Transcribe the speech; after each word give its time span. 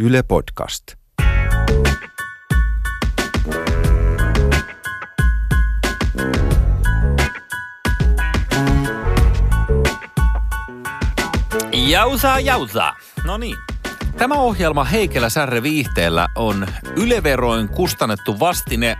Yle 0.00 0.22
Podcast. 0.22 0.82
Jausaa, 11.72 12.40
jausaa. 12.40 12.96
No 13.24 13.38
niin. 13.38 13.56
Tämä 14.18 14.34
ohjelma 14.34 14.84
Heikelä 14.84 15.28
Särre 15.28 15.62
Viihteellä 15.62 16.28
on 16.36 16.66
yleveroin 16.96 17.68
kustannettu 17.68 18.40
vastine 18.40 18.96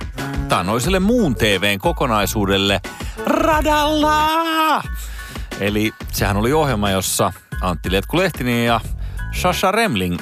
taanoiselle 0.49 1.01
muun 1.01 1.35
TVn 1.35 1.79
kokonaisuudelle 1.79 2.80
Radalla. 3.27 4.83
Eli 5.61 5.93
sehän 6.12 6.37
oli 6.37 6.53
ohjelma, 6.53 6.91
jossa 6.91 7.33
Antti 7.61 7.93
Letku-Lehtinen 7.93 8.65
ja 8.65 8.80
Sasha 9.35 9.73
Remling 9.73 10.19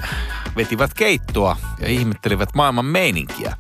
vetivät 0.57 0.95
keittoa 0.95 1.57
ja 1.81 1.89
ihmettelivät 1.89 2.49
maailman 2.55 2.85
meininkiä. 2.85 3.57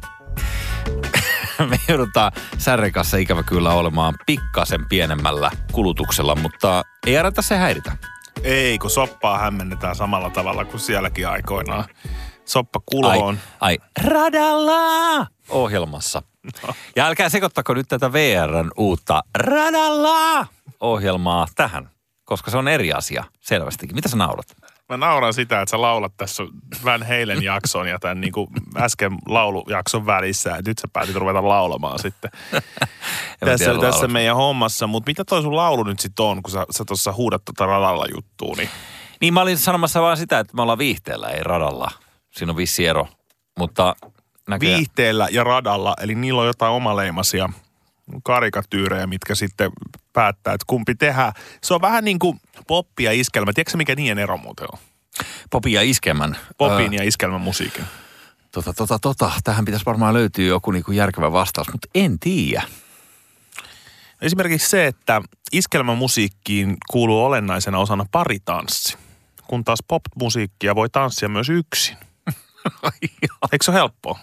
Me 1.70 1.80
joudutaan 1.88 2.32
Särrekassa 2.58 3.16
ikävä 3.16 3.42
kyllä 3.42 3.72
olemaan 3.72 4.14
pikkasen 4.26 4.88
pienemmällä 4.88 5.50
kulutuksella, 5.72 6.34
mutta 6.34 6.82
ei 7.06 7.16
aina 7.16 7.30
se 7.40 7.56
häiritä. 7.56 7.96
Ei, 8.42 8.78
kun 8.78 8.90
soppaa 8.90 9.38
hämmennetään 9.38 9.96
samalla 9.96 10.30
tavalla 10.30 10.64
kuin 10.64 10.80
sielläkin 10.80 11.28
aikoinaan. 11.28 11.84
Soppa 12.44 12.80
kuloon. 12.86 13.38
Ai, 13.60 13.78
ai 13.78 14.04
radalla 14.08 15.26
ohjelmassa. 15.48 16.22
No. 16.66 16.74
Ja 16.96 17.06
älkää 17.06 17.28
sekoittako 17.28 17.74
nyt 17.74 17.88
tätä 17.88 18.12
VRn 18.12 18.70
uutta 18.76 19.22
radalla 19.38 20.46
ohjelmaa 20.80 21.46
tähän, 21.54 21.90
koska 22.24 22.50
se 22.50 22.56
on 22.56 22.68
eri 22.68 22.92
asia 22.92 23.24
selvästikin. 23.40 23.96
Mitä 23.96 24.08
sä 24.08 24.16
naurat? 24.16 24.46
Mä 24.88 24.96
nauran 24.96 25.34
sitä, 25.34 25.60
että 25.60 25.70
sä 25.70 25.80
laulat 25.80 26.16
tässä 26.16 26.42
Van 26.84 27.02
Heilen 27.02 27.42
jakson 27.42 27.88
ja 27.88 27.98
tämän 27.98 28.20
niin 28.20 28.32
kuin 28.32 28.48
äsken 28.76 29.12
laulujakson 29.28 30.06
välissä. 30.06 30.50
Ja 30.50 30.62
nyt 30.66 30.78
sä 30.78 30.88
päätit 30.92 31.16
ruveta 31.16 31.48
laulamaan 31.48 31.98
sitten 31.98 32.30
tässä, 33.40 33.74
tässä 33.80 34.08
meidän 34.08 34.36
hommassa. 34.36 34.86
Mutta 34.86 35.10
mitä 35.10 35.24
toi 35.24 35.42
sun 35.42 35.56
laulu 35.56 35.82
nyt 35.82 36.00
sitten 36.00 36.24
on, 36.24 36.42
kun 36.42 36.50
sä, 36.50 36.66
sä 36.70 36.84
tuossa 36.84 37.12
huudat 37.12 37.44
tota 37.44 37.66
radalla 37.66 38.06
juttua? 38.14 38.54
Niin... 38.56 38.70
niin 39.20 39.34
mä 39.34 39.40
olin 39.40 39.58
sanomassa 39.58 40.02
vaan 40.02 40.16
sitä, 40.16 40.38
että 40.38 40.54
me 40.54 40.62
ollaan 40.62 40.78
viihteellä, 40.78 41.28
ei 41.28 41.42
radalla. 41.42 41.90
Siinä 42.30 42.52
on 42.52 42.56
vissi 42.56 42.86
ero. 42.86 43.08
Mutta 43.58 43.96
näköjään... 44.48 44.76
Viihteellä 44.76 45.28
ja 45.30 45.44
radalla, 45.44 45.94
eli 46.00 46.14
niillä 46.14 46.40
on 46.40 46.46
jotain 46.46 46.72
omaleimaisia 46.72 47.48
karikatyyrejä, 48.22 49.06
mitkä 49.06 49.34
sitten 49.34 49.70
päättää, 50.16 50.54
että 50.54 50.64
kumpi 50.66 50.94
tehdään. 50.94 51.32
Se 51.62 51.74
on 51.74 51.80
vähän 51.80 52.04
niin 52.04 52.18
kuin 52.18 52.40
poppi 52.66 53.04
ja 53.04 53.12
iskelmä. 53.12 53.52
Tiedätkö 53.52 53.76
mikä 53.76 53.94
niiden 53.94 54.18
ero 54.18 54.36
muuten 54.36 54.66
on? 54.72 54.78
Popin 55.50 55.72
ja 55.72 55.82
iskelmän. 55.82 56.36
Popin 56.58 56.92
ja 56.92 57.02
iskelmän 57.02 57.40
musiikin. 57.40 57.84
Tota, 58.52 58.72
tota, 58.72 58.98
tota. 58.98 59.32
Tähän 59.44 59.64
pitäisi 59.64 59.86
varmaan 59.86 60.14
löytyä 60.14 60.44
joku 60.44 60.70
niin 60.70 60.84
kuin 60.84 60.96
järkevä 60.96 61.32
vastaus, 61.32 61.72
mutta 61.72 61.88
en 61.94 62.18
tiedä. 62.18 62.62
Esimerkiksi 64.22 64.70
se, 64.70 64.86
että 64.86 65.22
iskelmämusiikkiin 65.52 66.76
kuuluu 66.90 67.24
olennaisena 67.24 67.78
osana 67.78 68.06
paritanssi, 68.10 68.96
kun 69.46 69.64
taas 69.64 69.78
pop-musiikkia 69.88 70.74
voi 70.74 70.88
tanssia 70.88 71.28
myös 71.28 71.48
yksin. 71.48 71.96
Eikö 73.52 73.64
se 73.64 73.70
ole 73.70 73.78
helppoa? 73.78 74.18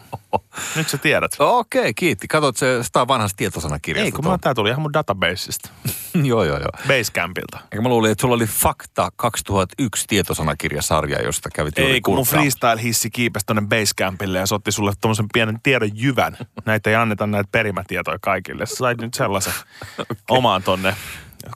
Nyt 0.76 0.90
sä 0.90 0.98
tiedät. 0.98 1.32
Okei, 1.40 1.82
okay, 1.82 1.94
kiitti. 1.94 2.28
Katsot, 2.28 2.58
se 2.58 2.80
on 2.96 3.08
vanhasta 3.08 3.38
tietosanakirjasta. 3.38 4.06
Ei, 4.06 4.12
kun 4.12 4.26
mä, 4.26 4.38
tää 4.38 4.54
tuli 4.54 4.70
ihan 4.70 4.82
mun 4.82 4.94
databaseista. 4.94 5.70
joo, 6.24 6.44
joo, 6.44 6.58
joo. 6.58 6.70
Basecampilta. 6.88 7.60
Eikä 7.72 7.82
mä 7.82 7.90
luulin, 7.90 8.12
että 8.12 8.22
sulla 8.22 8.36
oli 8.36 8.46
Fakta 8.46 9.10
2001 9.16 10.08
tietosanakirjasarja, 10.08 11.22
josta 11.22 11.50
kävit 11.50 11.80
Ei, 11.80 12.02
kun 12.02 12.16
mun 12.16 12.26
freestyle-hissi 12.26 13.10
kiipesi 13.10 13.46
tonne 13.46 13.62
Basecampille 13.62 14.40
ja 14.40 14.46
se 14.46 14.56
otti 14.56 14.72
sulle 14.72 14.94
tommosen 15.02 15.26
pienen 15.34 15.60
tiedon 15.64 15.90
jyvän. 15.94 16.38
Näitä 16.66 16.90
ei 16.90 16.96
anneta 16.96 17.28
näitä 17.28 17.50
perimätietoja 17.52 18.18
kaikille. 18.22 18.66
Sä 18.66 18.76
sait 18.76 19.02
nyt 19.02 19.14
sellaisen 19.14 19.54
okay. 20.00 20.16
omaan 20.30 20.64
tonne 20.64 20.96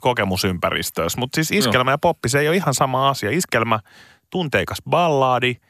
kokemusympäristöön. 0.00 1.10
Mutta 1.16 1.36
siis 1.36 1.50
iskelmä 1.50 1.90
no. 1.90 1.94
ja 1.94 1.98
poppi, 1.98 2.28
se 2.28 2.40
ei 2.40 2.48
ole 2.48 2.56
ihan 2.56 2.74
sama 2.74 3.08
asia. 3.08 3.30
Iskelmä, 3.30 3.80
tunteikas 4.30 4.78
ballaadi– 4.90 5.56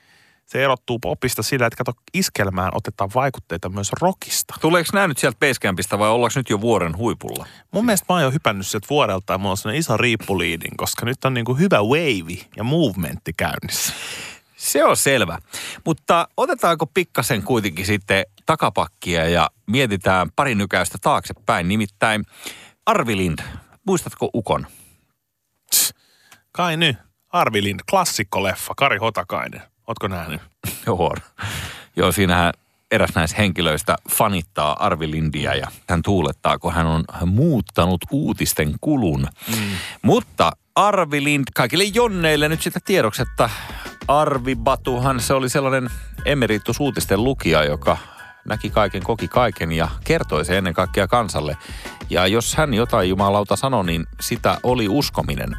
se 0.48 0.64
erottuu 0.64 0.98
popista 0.98 1.42
sillä, 1.42 1.66
että 1.66 1.76
kato, 1.76 1.92
iskelmään 2.14 2.70
otetaan 2.75 3.10
vaikutteita 3.14 3.69
myös 3.69 3.91
rockista. 4.00 4.54
Tuleeko 4.60 4.91
nämä 4.92 5.09
nyt 5.09 5.19
sieltä 5.19 5.38
Basecampista 5.38 5.98
vai 5.98 6.09
ollaanko 6.09 6.41
nyt 6.41 6.50
jo 6.50 6.60
vuoren 6.60 6.97
huipulla? 6.97 7.47
Mun 7.70 7.84
mielestä 7.86 8.06
mä 8.09 8.14
oon 8.14 8.22
jo 8.22 8.31
hypännyt 8.31 8.66
sieltä 8.66 8.87
vuorelta 8.91 9.32
ja 9.32 9.38
mulla 9.38 9.50
on 9.50 9.56
sellainen 9.56 9.81
iso 9.81 9.97
riippuliidin, 9.97 10.76
koska 10.76 11.06
nyt 11.06 11.25
on 11.25 11.34
niin 11.34 11.44
kuin 11.44 11.58
hyvä 11.58 11.82
wave 11.82 12.47
ja 12.56 12.64
movementti 12.64 13.32
käynnissä. 13.37 13.92
Se 14.56 14.84
on 14.84 14.97
selvä. 14.97 15.38
Mutta 15.84 16.28
otetaanko 16.37 16.87
pikkasen 16.87 17.42
kuitenkin 17.42 17.87
sitten 17.87 18.25
takapakkia 18.47 19.28
ja 19.28 19.50
mietitään 19.66 20.28
pari 20.37 20.54
nykäystä 20.54 20.98
taaksepäin. 21.00 21.69
Nimittäin 21.69 22.25
Arvi 22.87 23.16
Lind, 23.16 23.38
muistatko 23.87 24.31
Ukon? 24.34 24.66
Kai 26.53 26.76
nyt. 26.76 26.97
Arvi 27.28 27.62
Lind, 27.62 27.81
klassikkoleffa, 27.91 28.75
Kari 28.76 28.98
Hotakainen. 28.98 29.62
Ootko 29.88 30.09
nähnyt? 30.09 30.41
Joo. 30.87 31.15
Joo, 31.97 32.12
siinähän 32.12 32.53
eräs 32.91 33.10
näistä 33.15 33.37
henkilöistä 33.37 33.97
fanittaa 34.10 34.76
Arvi 34.87 35.10
Lindia 35.10 35.54
ja 35.54 35.66
hän 35.88 36.03
tuulettaa, 36.03 36.59
kun 36.59 36.72
hän 36.72 36.87
on 36.87 37.04
muuttanut 37.26 38.00
uutisten 38.10 38.75
kulun. 38.81 39.26
Mm. 39.49 39.71
Mutta 40.03 40.53
Arvi 40.75 41.25
Lind, 41.25 41.44
kaikille 41.54 41.84
jonneille 41.84 42.49
nyt 42.49 42.62
sitä 42.62 42.81
tiedoksi, 42.84 43.22
että 43.22 43.50
Arvi 44.09 44.56
Batuhan 44.56 45.21
se 45.21 45.34
oli 45.34 45.49
sellainen 45.49 45.91
emeritus 46.25 46.81
uutisten 46.81 47.25
lukija, 47.25 47.65
joka 47.65 47.97
näki 48.44 48.70
kaiken, 48.70 49.03
koki 49.03 49.28
kaiken 49.28 49.72
ja 49.72 49.88
kertoi 50.05 50.44
se 50.44 50.59
ennen 50.59 50.75
kaikkea 50.75 51.09
kansalle. 51.09 51.56
Ja 52.10 52.26
jos 52.26 52.55
hän 52.55 52.75
jotain 52.75 53.09
jumalauta 53.09 53.56
sanoi, 53.56 53.84
niin 53.84 54.06
sitä 54.20 54.59
oli 54.62 54.88
uskominen. 54.88 55.56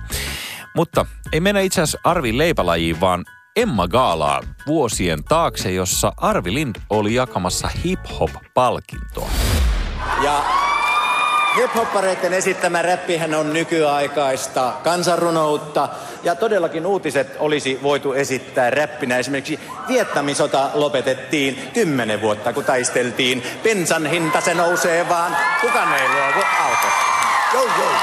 Mutta 0.76 1.06
ei 1.32 1.40
mennä 1.40 1.62
itse 1.62 1.82
asiassa 1.82 2.00
Arvin 2.04 2.38
leipälajiin, 2.38 3.02
vaan 3.02 3.26
Emma 3.60 3.88
Gaalaa 3.88 4.42
vuosien 4.68 5.24
taakse, 5.24 5.72
jossa 5.72 6.14
Arvi 6.18 6.54
Lind 6.54 6.76
oli 6.90 7.14
jakamassa 7.14 7.70
hip-hop-palkintoa. 7.84 9.30
Ja 10.22 10.44
Hip-hoppareiden 11.56 12.34
esittämä 12.34 12.82
räppihän 12.82 13.34
on 13.34 13.54
nykyaikaista 13.54 14.74
kansanrunoutta 14.84 15.90
ja 16.24 16.36
todellakin 16.36 16.86
uutiset 16.86 17.36
olisi 17.40 17.80
voitu 17.84 18.14
esittää 18.14 18.70
räppinä. 18.70 19.18
Esimerkiksi 19.18 19.60
Vietnamisota 19.88 20.70
lopetettiin 20.74 21.70
kymmenen 21.74 22.22
vuotta, 22.22 22.54
kun 22.54 22.66
taisteltiin. 22.66 23.44
Bensan 23.64 24.06
hinta 24.06 24.42
se 24.42 24.54
nousee 24.54 25.10
vaan, 25.10 25.38
kukaan 25.62 25.94
ei 25.94 26.08
luovu 26.08 26.46
auto. 26.64 26.88
Jou, 27.54 27.68
jou. 27.80 27.94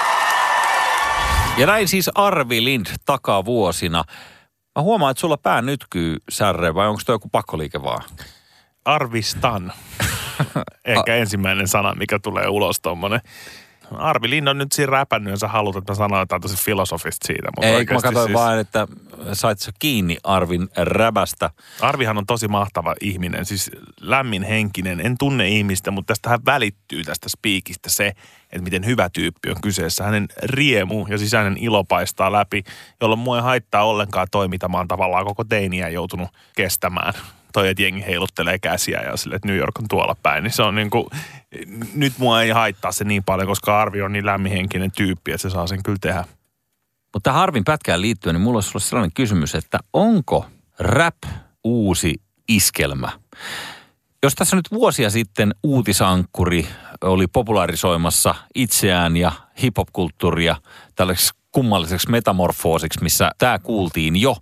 Ja 1.56 1.66
näin 1.66 1.88
siis 1.88 2.10
Arvi 2.14 2.64
Lind 2.64 2.86
takavuosina. 3.04 4.04
Mä 4.76 4.82
huomaan, 4.82 5.10
että 5.10 5.20
sulla 5.20 5.36
pää 5.36 5.62
nytkyy 5.62 6.16
särre, 6.28 6.74
vai 6.74 6.88
onko 6.88 7.00
tuo 7.06 7.14
joku 7.14 7.28
pakkoliike 7.28 7.82
vaan? 7.82 8.02
Arvistan. 8.84 9.72
Ehkä 10.84 11.16
ensimmäinen 11.16 11.68
sana, 11.68 11.94
mikä 11.94 12.18
tulee 12.18 12.48
ulos 12.48 12.80
tuommoinen. 12.80 13.20
Arvi 13.94 14.30
Lind 14.30 14.48
on 14.48 14.58
nyt 14.58 14.72
siinä 14.72 14.90
räpännyt 14.90 15.30
ja 15.30 15.36
sä 15.36 15.48
haluat, 15.48 15.76
että 15.76 15.92
mä 15.92 15.96
sanon 15.96 16.18
jotain 16.18 16.42
tosi 16.42 16.56
filosofista 16.56 17.26
siitä. 17.26 17.48
Mutta 17.56 17.68
Ei, 17.68 17.84
mä 17.84 18.00
katsoin 18.00 18.26
siis... 18.26 18.34
vaan, 18.34 18.58
että 18.58 18.88
sait 19.32 19.58
sä 19.58 19.72
kiinni 19.78 20.16
Arvin 20.24 20.68
räbästä. 20.76 21.50
Arvihan 21.80 22.18
on 22.18 22.26
tosi 22.26 22.48
mahtava 22.48 22.94
ihminen, 23.00 23.44
siis 23.44 23.70
lämmin 24.00 24.42
henkinen. 24.42 25.00
En 25.00 25.18
tunne 25.18 25.48
ihmistä, 25.48 25.90
mutta 25.90 26.14
tästähän 26.14 26.44
välittyy 26.44 27.04
tästä 27.04 27.28
spiikistä 27.28 27.90
se, 27.90 28.12
että 28.52 28.62
miten 28.62 28.86
hyvä 28.86 29.08
tyyppi 29.10 29.50
on 29.50 29.60
kyseessä. 29.60 30.04
Hänen 30.04 30.28
riemu 30.42 31.06
ja 31.08 31.18
sisäinen 31.18 31.56
ilo 31.56 31.84
paistaa 31.84 32.32
läpi, 32.32 32.64
jolloin 33.00 33.20
mua 33.20 33.36
ei 33.36 33.42
haittaa 33.42 33.84
ollenkaan 33.84 34.26
toimitamaan 34.30 34.88
tavallaan 34.88 35.24
koko 35.24 35.44
teiniä 35.44 35.88
joutunut 35.88 36.28
kestämään 36.56 37.14
toi, 37.56 37.68
että 37.68 37.82
jengi 37.82 38.06
heiluttelee 38.06 38.58
käsiä 38.58 39.02
ja 39.02 39.16
sille, 39.16 39.36
että 39.36 39.48
New 39.48 39.56
York 39.56 39.78
on 39.78 39.88
tuolla 39.88 40.16
päin, 40.22 40.42
niin 40.42 40.52
se 40.52 40.62
on 40.62 40.74
niin 40.74 40.90
kuin, 40.90 41.06
nyt 41.94 42.12
mua 42.18 42.42
ei 42.42 42.50
haittaa 42.50 42.92
se 42.92 43.04
niin 43.04 43.24
paljon, 43.24 43.48
koska 43.48 43.80
Arvi 43.80 44.02
on 44.02 44.12
niin 44.12 44.26
lämmihenkinen 44.26 44.90
tyyppi, 44.90 45.32
että 45.32 45.42
se 45.42 45.50
saa 45.50 45.66
sen 45.66 45.82
kyllä 45.82 45.98
tehdä. 46.00 46.24
Mutta 47.14 47.32
Harvin 47.32 47.64
pätkään 47.64 48.00
liittyen, 48.00 48.34
niin 48.34 48.42
mulla 48.42 48.56
olisi 48.56 48.88
sellainen 48.88 49.12
kysymys, 49.14 49.54
että 49.54 49.78
onko 49.92 50.46
rap 50.78 51.16
uusi 51.64 52.14
iskelmä? 52.48 53.12
Jos 54.22 54.34
tässä 54.34 54.56
nyt 54.56 54.70
vuosia 54.72 55.10
sitten 55.10 55.54
uutisankkuri 55.62 56.68
oli 57.00 57.26
popularisoimassa 57.26 58.34
itseään 58.54 59.16
ja 59.16 59.32
hip-hop-kulttuuria 59.62 60.56
tällaiseksi 60.94 61.34
kummalliseksi 61.52 62.10
metamorfoosiksi, 62.10 63.02
missä 63.02 63.30
tämä 63.38 63.58
kuultiin 63.58 64.16
jo, 64.16 64.36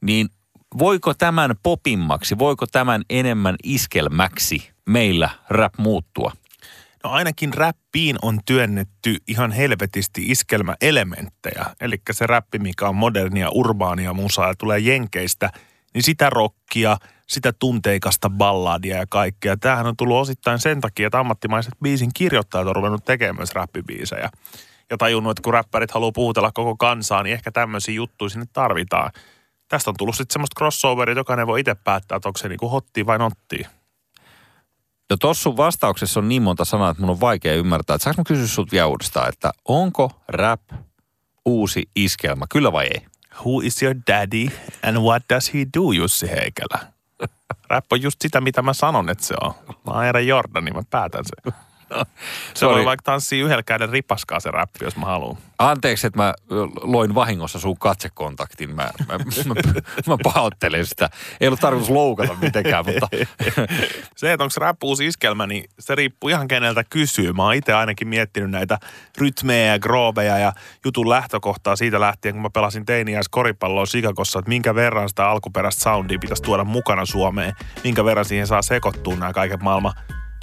niin 0.00 0.28
voiko 0.78 1.14
tämän 1.14 1.54
popimmaksi, 1.62 2.38
voiko 2.38 2.66
tämän 2.66 3.02
enemmän 3.10 3.56
iskelmäksi 3.64 4.70
meillä 4.86 5.30
rap 5.48 5.74
muuttua? 5.78 6.32
No 7.04 7.10
ainakin 7.10 7.54
räppiin 7.54 8.16
on 8.22 8.40
työnnetty 8.46 9.16
ihan 9.26 9.52
helvetisti 9.52 10.22
iskelmäelementtejä. 10.26 11.66
Eli 11.80 11.96
se 12.10 12.26
räppi, 12.26 12.58
mikä 12.58 12.88
on 12.88 12.96
modernia, 12.96 13.50
urbaania 13.50 14.12
musaa 14.12 14.48
ja 14.48 14.54
tulee 14.54 14.78
jenkeistä, 14.78 15.50
niin 15.94 16.02
sitä 16.02 16.30
rokkia, 16.30 16.96
sitä 17.26 17.52
tunteikasta 17.52 18.30
balladia 18.30 18.96
ja 18.96 19.06
kaikkea. 19.08 19.56
Tämähän 19.56 19.86
on 19.86 19.96
tullut 19.96 20.16
osittain 20.16 20.58
sen 20.58 20.80
takia, 20.80 21.06
että 21.06 21.18
ammattimaiset 21.18 21.74
biisin 21.82 22.10
kirjoittajat 22.14 22.66
on 22.68 22.76
ruvennut 22.76 23.04
tekemään 23.04 23.36
myös 23.36 23.54
räppibiisejä. 23.54 24.30
Ja 24.90 24.96
tajunnut, 24.96 25.30
että 25.30 25.42
kun 25.42 25.54
räppärit 25.54 25.90
haluaa 25.90 26.12
puhutella 26.12 26.52
koko 26.52 26.76
kansaa, 26.76 27.22
niin 27.22 27.32
ehkä 27.32 27.50
tämmöisiä 27.50 27.94
juttuja 27.94 28.28
sinne 28.28 28.46
tarvitaan. 28.52 29.10
Tästä 29.70 29.90
on 29.90 29.96
tullut 29.98 30.16
sitten 30.16 30.32
semmoista 30.32 30.58
crossoveria, 30.58 31.12
että 31.12 31.20
jokainen 31.20 31.46
voi 31.46 31.60
itse 31.60 31.74
päättää, 31.74 32.16
että 32.16 32.28
onko 32.28 32.38
se 32.38 32.48
niinku 32.48 32.68
hotti 32.68 33.06
vai 33.06 33.18
notti. 33.18 33.66
No 35.10 35.16
tuossa 35.20 35.42
sun 35.42 35.56
vastauksessa 35.56 36.20
on 36.20 36.28
niin 36.28 36.42
monta 36.42 36.64
sanaa, 36.64 36.90
että 36.90 37.00
mun 37.00 37.10
on 37.10 37.20
vaikea 37.20 37.54
ymmärtää. 37.54 37.94
Että 37.94 38.04
saanko 38.04 38.20
mä 38.20 38.24
kysyä 38.24 38.46
sut 38.46 38.72
vielä 38.72 38.86
uudestaan, 38.86 39.28
että 39.28 39.52
onko 39.64 40.10
rap 40.28 40.60
uusi 41.44 41.90
iskelmä, 41.96 42.46
kyllä 42.50 42.72
vai 42.72 42.84
ei? 42.84 43.06
Who 43.40 43.60
is 43.60 43.82
your 43.82 43.96
daddy 44.06 44.46
and 44.82 44.96
what 44.96 45.22
does 45.34 45.54
he 45.54 45.66
do, 45.78 45.92
Jussi 45.92 46.30
Heikelä? 46.30 46.78
Rap 47.70 47.92
on 47.92 48.02
just 48.02 48.20
sitä, 48.20 48.40
mitä 48.40 48.62
mä 48.62 48.72
sanon, 48.72 49.08
että 49.08 49.24
se 49.24 49.34
on. 49.40 49.54
Mä 49.86 49.92
oon 49.92 50.26
Jordan, 50.26 50.64
niin 50.64 50.76
mä 50.76 50.82
päätän 50.90 51.24
sen. 51.24 51.54
Se 52.54 52.66
oli- 52.66 52.74
voi 52.76 52.84
vaikka 52.84 53.02
tanssia 53.02 53.44
yhdellä 53.44 53.62
käden 53.62 53.88
ripaskaa 53.88 54.40
se 54.40 54.50
räppi, 54.50 54.84
jos 54.84 54.96
mä 54.96 55.06
haluan. 55.06 55.36
Anteeksi, 55.58 56.06
että 56.06 56.18
mä 56.18 56.34
loin 56.82 57.14
vahingossa 57.14 57.58
sun 57.58 57.78
katsekontaktin. 57.78 58.76
Mä, 58.76 58.90
mä, 59.08 59.18
mä, 59.18 59.54
mä 60.06 60.16
pahoittelen 60.22 60.86
sitä. 60.86 61.10
Ei 61.40 61.48
ollut 61.48 61.60
tarkoitus 61.60 61.90
loukata 61.90 62.36
mitenkään, 62.40 62.84
mutta 62.86 63.08
Se, 64.16 64.32
että 64.32 64.44
onko 64.44 64.54
rap 64.56 64.84
uusi 64.84 65.06
iskelmä, 65.06 65.46
niin 65.46 65.64
se 65.78 65.94
riippuu 65.94 66.28
ihan 66.30 66.48
keneltä 66.48 66.84
kysyy. 66.90 67.32
Mä 67.32 67.42
oon 67.42 67.54
itse 67.54 67.72
ainakin 67.72 68.08
miettinyt 68.08 68.50
näitä 68.50 68.78
rytmejä 69.18 69.72
ja 69.72 69.78
grooveja 69.78 70.38
ja 70.38 70.52
jutun 70.84 71.08
lähtökohtaa 71.08 71.76
siitä 71.76 72.00
lähtien, 72.00 72.34
kun 72.34 72.42
mä 72.42 72.50
pelasin 72.50 72.86
teiniäis 72.86 73.28
koripalloa 73.28 73.84
Chicagossa, 73.84 74.38
että 74.38 74.48
minkä 74.48 74.74
verran 74.74 75.08
sitä 75.08 75.28
alkuperäistä 75.30 75.82
soundia 75.82 76.18
pitäisi 76.18 76.42
tuoda 76.42 76.64
mukana 76.64 77.06
Suomeen, 77.06 77.52
minkä 77.84 78.04
verran 78.04 78.24
siihen 78.24 78.46
saa 78.46 78.62
sekoittua 78.62 79.14
nämä 79.16 79.32
kaiken 79.32 79.64
maailman 79.64 79.92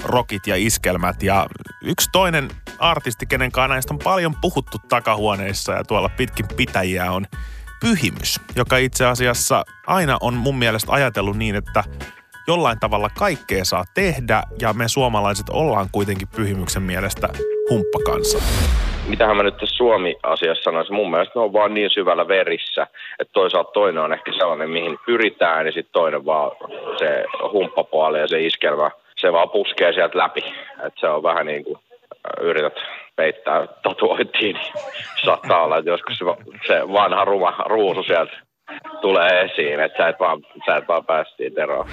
rockit 0.04 0.48
ja 0.48 0.56
iskelmät. 0.56 1.24
Ja 1.24 1.46
yksi 1.84 2.10
toinen 2.12 2.48
artisti, 2.80 3.26
kenen 3.26 3.52
kanssa 3.52 3.74
näistä 3.74 3.94
on 3.94 4.00
paljon 4.04 4.34
puhuttu 4.42 4.78
takahuoneissa 4.90 5.74
ja 5.74 5.84
tuolla 5.84 6.10
pitkin 6.10 6.46
pitäjiä 6.58 7.12
on 7.12 7.26
Pyhimys, 7.82 8.40
joka 8.56 8.78
itse 8.78 9.06
asiassa 9.06 9.64
aina 9.88 10.18
on 10.22 10.34
mun 10.34 10.60
mielestä 10.60 10.92
ajatellut 10.92 11.38
niin, 11.38 11.56
että 11.56 11.84
jollain 12.48 12.80
tavalla 12.80 13.10
kaikkea 13.20 13.66
saa 13.66 13.84
tehdä 13.94 14.44
ja 14.62 14.74
me 14.74 14.88
suomalaiset 14.88 15.50
ollaan 15.50 15.88
kuitenkin 15.92 16.28
Pyhimyksen 16.36 16.84
mielestä 16.84 17.30
humppakansa. 17.70 18.38
mitähän 19.08 19.38
mä 19.38 19.44
nyt 19.44 19.58
tässä 19.58 19.76
Suomi-asiassa 19.76 20.64
sanoisin, 20.64 20.96
mun 20.96 21.12
mielestä 21.12 21.32
ne 21.36 21.42
on 21.42 21.54
vaan 21.54 21.74
niin 21.74 21.90
syvällä 21.90 22.28
verissä, 22.28 22.88
että 23.20 23.34
toisaalta 23.34 23.72
toinen 23.72 24.04
on 24.04 24.14
ehkä 24.14 24.32
sellainen, 24.32 24.70
mihin 24.70 25.00
pyritään, 25.06 25.66
ja 25.66 25.72
sitten 25.72 25.94
toinen 25.94 26.26
vaan 26.26 26.52
se 27.00 27.24
humppapuoli 27.52 28.20
ja 28.20 28.28
se 28.28 28.46
iskelmä, 28.46 28.92
se 29.22 29.34
vaan 29.34 29.50
puskee 29.50 29.94
sieltä 29.94 30.18
läpi. 30.18 30.44
Että 30.86 31.00
se 31.00 31.08
on 31.08 31.24
vähän 31.24 31.46
niin 31.46 31.64
kuin 31.64 31.78
äh, 31.78 32.46
yrität 32.46 32.74
peittää 33.16 33.68
tatuointiin, 33.68 34.56
niin 34.56 34.74
saattaa 35.26 35.64
olla, 35.64 35.78
että 35.78 35.92
joskus 35.92 36.18
se, 36.18 36.26
va- 36.26 36.38
se 36.68 36.94
vanha 36.94 37.26
ruma 37.26 37.52
ruusu 37.66 38.04
sieltä 38.04 38.34
tulee 39.02 39.42
esiin, 39.42 39.80
että 39.80 39.98
sä 39.98 40.10
et 40.10 40.20
vaan, 40.20 40.42
sä 40.66 40.76
et 40.76 40.88
vaan 40.88 41.06
pääse 41.06 41.32
siitä 41.36 41.64
eroon. 41.64 41.88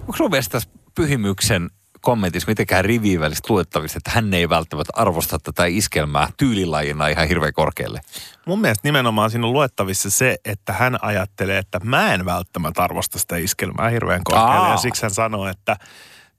onko 0.00 0.16
sun 0.16 0.30
mielestä 0.30 0.52
tässä 0.52 0.70
Pyhimyksen 0.94 1.68
kommentissa 2.00 2.50
mitenkään 2.50 2.84
riviin 2.84 3.20
välistä 3.20 3.52
luettavissa, 3.52 3.98
että 3.98 4.10
hän 4.10 4.34
ei 4.34 4.48
välttämättä 4.48 4.92
arvosta 4.96 5.38
tätä 5.38 5.64
iskelmää 5.66 6.28
tyylilajina 6.36 7.08
ihan 7.08 7.28
hirveän 7.28 7.52
korkealle? 7.52 8.00
Mun 8.46 8.60
mielestä 8.60 8.88
nimenomaan 8.88 9.30
siinä 9.30 9.46
on 9.46 9.52
luettavissa 9.52 10.10
se, 10.10 10.36
että 10.44 10.72
hän 10.72 10.98
ajattelee, 11.02 11.58
että 11.58 11.80
mä 11.84 12.14
en 12.14 12.24
välttämättä 12.24 12.82
arvosta 12.82 13.18
sitä 13.18 13.36
iskelmää 13.36 13.88
hirveän 13.88 14.20
korkealle. 14.24 14.66
Aa. 14.66 14.70
Ja 14.70 14.76
siksi 14.76 15.02
hän 15.02 15.10
sanoo, 15.10 15.48
että 15.48 15.76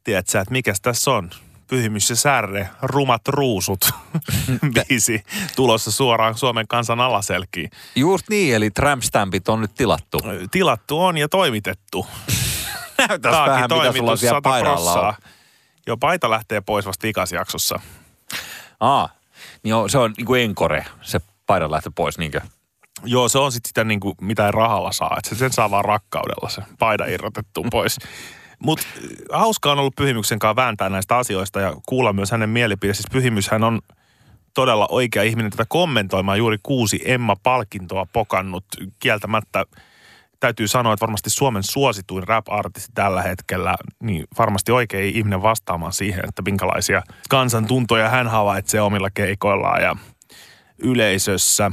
tiedät 0.03 0.27
sä, 0.27 0.39
että 0.39 0.51
mikäs 0.51 0.81
tässä 0.81 1.11
on? 1.11 1.29
Pyhimys 1.67 2.09
ja 2.09 2.15
särre, 2.15 2.69
rumat 2.81 3.27
ruusut, 3.27 3.89
biisi 4.73 5.23
tulossa 5.55 5.91
suoraan 5.91 6.37
Suomen 6.37 6.67
kansan 6.67 6.99
alaselkiin. 6.99 7.69
Just 7.95 8.29
niin, 8.29 8.55
eli 8.55 8.71
tramstampit 8.71 9.49
on 9.49 9.61
nyt 9.61 9.75
tilattu. 9.75 10.19
Tilattu 10.51 10.99
on 10.99 11.17
ja 11.17 11.29
toimitettu. 11.29 12.07
Näytäs 13.09 13.31
vähän, 13.31 13.69
mitä 13.71 13.93
sulla 13.97 14.11
on 14.11 14.17
siellä 14.17 14.37
100 14.37 14.49
paidalla 14.49 15.07
on. 15.07 15.13
Joo, 15.87 15.97
paita 15.97 16.29
lähtee 16.29 16.61
pois 16.61 16.85
vasta 16.85 17.07
ikasjaksossa. 17.07 17.79
Aa, 18.79 19.09
niin 19.63 19.75
on, 19.75 19.89
se 19.89 19.97
on 19.97 20.13
niin 20.17 20.25
kuin 20.25 20.41
enkore, 20.41 20.85
se 21.01 21.19
paidan 21.45 21.71
lähtö 21.71 21.91
pois, 21.95 22.17
niinkö? 22.17 22.41
Joo, 23.03 23.29
se 23.29 23.39
on 23.39 23.51
sitten 23.51 23.69
sitä 23.69 23.83
niin 23.83 23.99
kuin, 23.99 24.15
mitä 24.21 24.45
ei 24.45 24.51
rahalla 24.51 24.91
saa. 24.91 25.15
Että 25.17 25.35
sen 25.35 25.53
saa 25.53 25.71
vaan 25.71 25.85
rakkaudella 25.85 26.49
se 26.49 26.61
paida 26.79 27.05
irrotettu 27.05 27.65
pois. 27.71 27.97
Mutta 28.63 28.85
hauskaa 29.31 29.71
on 29.71 29.79
ollut 29.79 29.95
Pyhimyksen 29.95 30.39
kanssa 30.39 30.55
vääntää 30.55 30.89
näistä 30.89 31.17
asioista 31.17 31.59
ja 31.59 31.73
kuulla 31.85 32.13
myös 32.13 32.31
hänen 32.31 32.49
mielipide. 32.49 32.93
Siis 32.93 33.11
Pyhimyshän 33.11 33.63
on 33.63 33.81
todella 34.53 34.87
oikea 34.91 35.23
ihminen 35.23 35.51
tätä 35.51 35.65
kommentoimaan. 35.69 36.37
Juuri 36.37 36.57
kuusi 36.63 37.01
Emma-palkintoa 37.05 38.07
pokannut 38.13 38.65
kieltämättä. 38.99 39.65
Täytyy 40.39 40.67
sanoa, 40.67 40.93
että 40.93 41.01
varmasti 41.05 41.29
Suomen 41.29 41.63
suosituin 41.63 42.27
rap-artisti 42.27 42.91
tällä 42.93 43.21
hetkellä, 43.21 43.75
niin 44.03 44.27
varmasti 44.37 44.71
oikea 44.71 45.01
ihminen 45.01 45.41
vastaamaan 45.41 45.93
siihen, 45.93 46.23
että 46.29 46.41
minkälaisia 46.41 47.01
kansantuntoja 47.29 48.09
hän 48.09 48.27
havaitsee 48.27 48.81
omilla 48.81 49.09
keikoillaan 49.09 49.81
ja 49.81 49.95
yleisössä. 50.77 51.71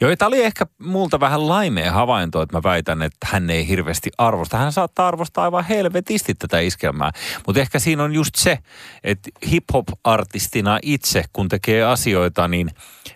Joo, 0.00 0.16
tämä 0.16 0.26
oli 0.26 0.42
ehkä 0.42 0.66
multa 0.78 1.20
vähän 1.20 1.48
laimea 1.48 1.92
havainto, 1.92 2.42
että 2.42 2.56
mä 2.56 2.62
väitän, 2.62 3.02
että 3.02 3.26
hän 3.30 3.50
ei 3.50 3.68
hirveästi 3.68 4.10
arvosta. 4.18 4.56
Hän 4.56 4.72
saattaa 4.72 5.08
arvostaa 5.08 5.44
aivan 5.44 5.64
helvetisti 5.64 6.34
tätä 6.34 6.60
iskelmää. 6.60 7.10
Mutta 7.46 7.60
ehkä 7.60 7.78
siinä 7.78 8.04
on 8.04 8.12
just 8.12 8.34
se, 8.34 8.58
että 9.04 9.30
hip-hop-artistina 9.50 10.78
itse, 10.82 11.24
kun 11.32 11.48
tekee 11.48 11.84
asioita, 11.84 12.48
niin 12.48 12.70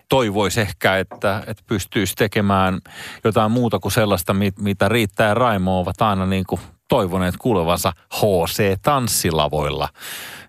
toivoisi 0.09 0.61
ehkä, 0.61 0.97
että, 0.97 1.43
että 1.47 1.63
pystyisi 1.67 2.15
tekemään 2.15 2.79
jotain 3.23 3.51
muuta 3.51 3.79
kuin 3.79 3.91
sellaista, 3.91 4.33
mit- 4.33 4.59
mitä 4.59 4.89
Riittää 4.89 5.33
Raimo 5.33 5.79
ovat 5.79 6.01
aina 6.01 6.25
niin 6.25 6.45
kuin 6.49 6.61
toivoneet 6.87 7.35
kuulevansa 7.37 7.93
HC-tanssilavoilla, 8.13 9.87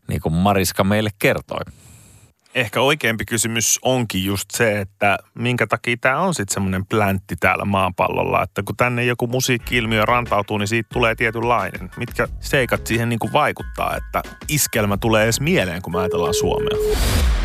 niin 0.08 0.20
kuin 0.20 0.32
Mariska 0.32 0.84
meille 0.84 1.10
kertoi. 1.18 1.60
Ehkä 2.56 2.80
oikeampi 2.80 3.24
kysymys 3.24 3.78
onkin 3.82 4.24
just 4.24 4.50
se, 4.50 4.80
että 4.80 5.18
minkä 5.34 5.66
takia 5.66 5.96
tämä 6.00 6.20
on 6.20 6.34
sitten 6.34 6.54
semmoinen 6.54 6.86
pläntti 6.86 7.34
täällä 7.40 7.64
maapallolla. 7.64 8.42
Että 8.42 8.62
kun 8.66 8.76
tänne 8.76 9.04
joku 9.04 9.26
musiikki-ilmiö 9.26 10.02
rantautuu, 10.04 10.58
niin 10.58 10.68
siitä 10.68 10.88
tulee 10.92 11.14
tietynlainen. 11.14 11.90
Mitkä 11.96 12.26
seikat 12.40 12.86
siihen 12.86 13.08
niin 13.08 13.18
kuin 13.18 13.32
vaikuttaa, 13.32 13.96
että 13.96 14.22
iskelmä 14.48 14.96
tulee 14.96 15.24
edes 15.24 15.40
mieleen, 15.40 15.82
kun 15.82 15.92
me 15.92 16.00
ajatellaan 16.00 16.34
Suomea? 16.34 16.78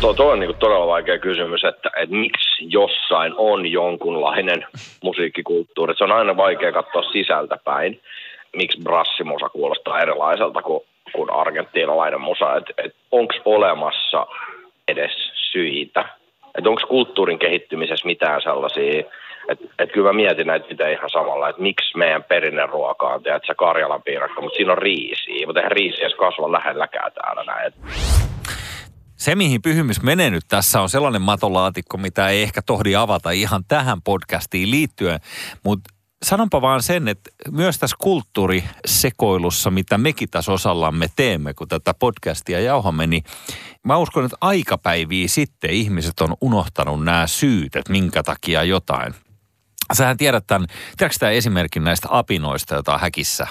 Tuo, 0.00 0.14
tuo 0.14 0.32
on 0.32 0.40
niin 0.40 0.56
todella 0.58 0.86
vaikea 0.86 1.18
kysymys, 1.18 1.64
että, 1.64 1.90
että 1.96 2.16
miksi 2.16 2.64
jossain 2.68 3.32
on 3.36 3.66
jonkunlainen 3.66 4.66
musiikkikulttuuri. 5.02 5.94
Se 5.96 6.04
on 6.04 6.12
aina 6.12 6.36
vaikea 6.36 6.72
katsoa 6.72 7.02
sisältä 7.12 7.56
päin. 7.64 8.00
Miksi 8.56 8.82
brassimusa 8.82 9.48
kuulostaa 9.48 10.00
erilaiselta 10.00 10.62
kuin, 10.62 10.80
kuin 11.12 11.30
argentiinalainen 11.30 12.20
musa. 12.20 12.56
Et, 12.56 12.64
et 12.84 12.94
Onko 13.10 13.34
olemassa 13.44 14.26
edes 14.92 15.12
syitä? 15.52 16.04
Että 16.58 16.70
onko 16.70 16.82
kulttuurin 16.88 17.38
kehittymisessä 17.38 18.06
mitään 18.06 18.42
sellaisia, 18.42 19.04
että 19.48 19.64
et 19.78 19.92
kyllä 19.92 20.08
mä 20.08 20.12
mietin 20.12 20.46
näitä 20.46 20.66
itse 20.70 20.92
ihan 20.92 21.10
samalla, 21.10 21.48
että 21.48 21.62
miksi 21.62 21.98
meidän 21.98 22.24
perinneruoka 22.24 23.06
on, 23.06 23.16
että 23.16 23.46
se 23.46 23.54
Karjalan 23.54 24.02
piirakka, 24.02 24.40
mutta 24.40 24.56
siinä 24.56 24.72
on 24.72 24.78
riisiä, 24.78 25.46
mutta 25.46 25.60
eihän 25.60 25.72
riisi 25.72 26.02
edes 26.02 26.14
kasva 26.14 26.52
lähelläkään 26.52 27.12
täällä 27.12 27.44
näin. 27.44 27.72
Se, 29.16 29.34
mihin 29.34 29.62
pyhymys 29.62 30.02
menee 30.02 30.30
nyt 30.30 30.44
tässä, 30.48 30.80
on 30.80 30.88
sellainen 30.88 31.22
matolaatikko, 31.22 31.96
mitä 31.96 32.28
ei 32.28 32.42
ehkä 32.42 32.62
tohdi 32.66 32.96
avata 32.96 33.30
ihan 33.30 33.64
tähän 33.68 34.02
podcastiin 34.02 34.70
liittyen. 34.70 35.20
Mutta 35.64 35.91
sanonpa 36.22 36.62
vaan 36.62 36.82
sen, 36.82 37.08
että 37.08 37.30
myös 37.50 37.78
tässä 37.78 37.96
kulttuurisekoilussa, 38.00 39.70
mitä 39.70 39.98
mekin 39.98 40.30
tässä 40.30 40.52
osallamme 40.52 41.08
teemme, 41.16 41.54
kun 41.54 41.68
tätä 41.68 41.94
podcastia 41.94 42.60
jauhamme, 42.60 43.06
niin 43.06 43.24
mä 43.84 43.96
uskon, 43.96 44.24
että 44.24 44.36
aikapäiviä 44.40 45.28
sitten 45.28 45.70
ihmiset 45.70 46.20
on 46.20 46.36
unohtanut 46.40 47.04
nämä 47.04 47.26
syyt, 47.26 47.76
että 47.76 47.92
minkä 47.92 48.22
takia 48.22 48.64
jotain. 48.64 49.14
Sähän 49.92 50.16
tiedät 50.16 50.46
tämän, 50.46 50.68
tiedätkö 50.96 51.18
tämä 51.18 51.32
esimerkin 51.32 51.84
näistä 51.84 52.08
apinoista, 52.10 52.74
joita 52.74 52.94
on 52.94 53.00
häkissä, 53.00 53.46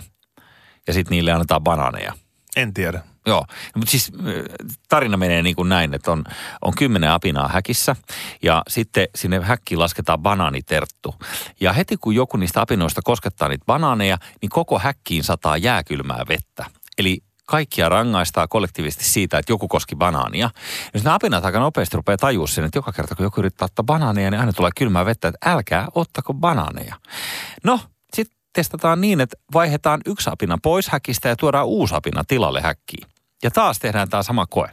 ja 0.88 0.94
sitten 0.94 1.12
niille 1.12 1.32
annetaan 1.32 1.64
banaaneja. 1.64 2.14
En 2.56 2.74
tiedä. 2.74 3.11
Joo, 3.26 3.46
mutta 3.76 3.92
siis 3.92 4.12
ö, 4.28 4.44
tarina 4.90 5.18
menee 5.18 5.44
niin 5.44 5.56
kuin 5.56 5.70
näin, 5.70 5.94
että 5.94 6.12
on, 6.12 6.24
on 6.62 6.74
kymmenen 6.78 7.12
apinaa 7.12 7.48
häkissä 7.48 7.96
ja 8.44 8.64
sitten 8.68 9.08
sinne 9.16 9.40
häkkiin 9.40 9.80
lasketaan 9.80 10.20
banaaniterttu. 10.20 11.16
Ja 11.60 11.74
heti 11.74 11.98
kun 11.98 12.16
joku 12.16 12.38
niistä 12.38 12.62
apinoista 12.62 13.02
koskettaa 13.04 13.50
niitä 13.50 13.66
banaaneja, 13.66 14.18
niin 14.42 14.50
koko 14.50 14.80
häkkiin 14.80 15.24
sataa 15.24 15.58
jääkylmää 15.58 16.24
vettä. 16.30 16.66
Eli 16.98 17.24
kaikkia 17.46 17.90
rangaistaa 17.90 18.48
kollektiivisesti 18.48 19.04
siitä, 19.04 19.40
että 19.40 19.52
joku 19.52 19.68
koski 19.68 19.96
banaania. 19.96 20.50
Ja 20.94 21.00
sitten 21.00 21.14
apinat 21.14 21.46
aika 21.46 21.60
nopeasti 21.60 21.98
rupeaa 21.98 22.18
tajua 22.18 22.48
sen, 22.48 22.66
että 22.66 22.78
joka 22.78 22.92
kerta 22.92 23.16
kun 23.16 23.24
joku 23.24 23.40
yrittää 23.40 23.66
ottaa 23.66 23.84
banaaneja, 23.84 24.32
niin 24.32 24.40
aina 24.40 24.54
tulee 24.54 24.72
kylmää 24.78 25.06
vettä, 25.06 25.28
että 25.28 25.50
älkää 25.52 25.88
ottako 25.96 26.34
banaaneja. 26.34 26.96
No, 27.64 27.80
testataan 28.54 29.02
niin, 29.02 29.22
että 29.22 29.38
vaihdetaan 29.54 30.02
yksi 30.06 30.30
apina 30.30 30.58
pois 30.64 30.90
häkistä 30.90 31.30
ja 31.30 31.36
tuodaan 31.36 31.68
uusi 31.68 31.96
apina 31.96 32.24
tilalle 32.28 32.62
häkkiin. 32.62 33.08
Ja 33.44 33.52
taas 33.52 33.80
tehdään 33.80 34.10
tämä 34.10 34.24
sama 34.24 34.46
koe. 34.46 34.70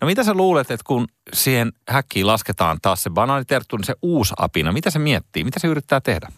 No 0.00 0.06
mitä 0.06 0.24
sä 0.24 0.34
luulet, 0.34 0.70
että 0.70 0.84
kun 0.86 1.08
siihen 1.32 1.72
häkkiin 1.88 2.26
lasketaan 2.26 2.78
taas 2.82 3.02
se 3.02 3.10
banaaniterttu, 3.10 3.76
niin 3.76 3.84
se 3.84 3.94
uusi 4.02 4.34
apina, 4.38 4.72
mitä 4.72 4.90
se 4.90 4.98
miettii? 4.98 5.44
Mitä 5.44 5.60
se 5.60 5.68
yrittää 5.68 6.00
tehdä? 6.00 6.28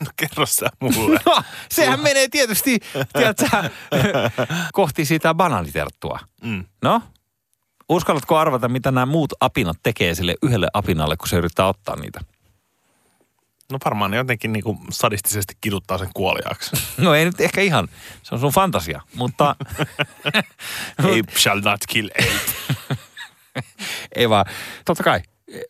No 0.00 0.06
kerro 0.16 0.46
sä 0.46 0.66
mulle. 0.80 1.20
No, 1.26 1.42
sehän 1.70 2.00
menee 2.00 2.28
tietysti, 2.28 2.80
tiedätkö, 3.12 3.46
kohti 4.72 5.04
sitä 5.04 5.34
banaaniterttua. 5.34 6.18
Mm. 6.44 6.64
No, 6.82 7.02
uskallatko 7.88 8.36
arvata, 8.38 8.68
mitä 8.68 8.90
nämä 8.90 9.06
muut 9.06 9.32
apinat 9.40 9.76
tekee 9.82 10.14
sille 10.14 10.34
yhdelle 10.42 10.68
apinalle, 10.72 11.16
kun 11.16 11.28
se 11.28 11.36
yrittää 11.36 11.66
ottaa 11.66 11.96
niitä? 11.96 12.20
No 13.72 13.78
varmaan 13.84 14.10
ne 14.10 14.16
jotenkin 14.16 14.52
niin 14.52 14.62
kuin 14.64 14.78
sadistisesti 14.90 15.54
kiduttaa 15.60 15.98
sen 15.98 16.10
kuoliaaksi. 16.14 16.70
No 17.04 17.14
ei 17.14 17.24
nyt 17.24 17.40
ehkä 17.40 17.60
ihan, 17.60 17.88
se 18.22 18.34
on 18.34 18.40
sun 18.40 18.52
fantasia, 18.52 19.00
mutta 19.14 19.56
Ape 20.98 21.38
shall 21.38 21.60
not 21.64 21.80
kill 21.88 22.08
ape. 22.18 22.96
ei 24.16 24.28
vaan, 24.28 24.44
totta 24.84 25.02
kai 25.02 25.20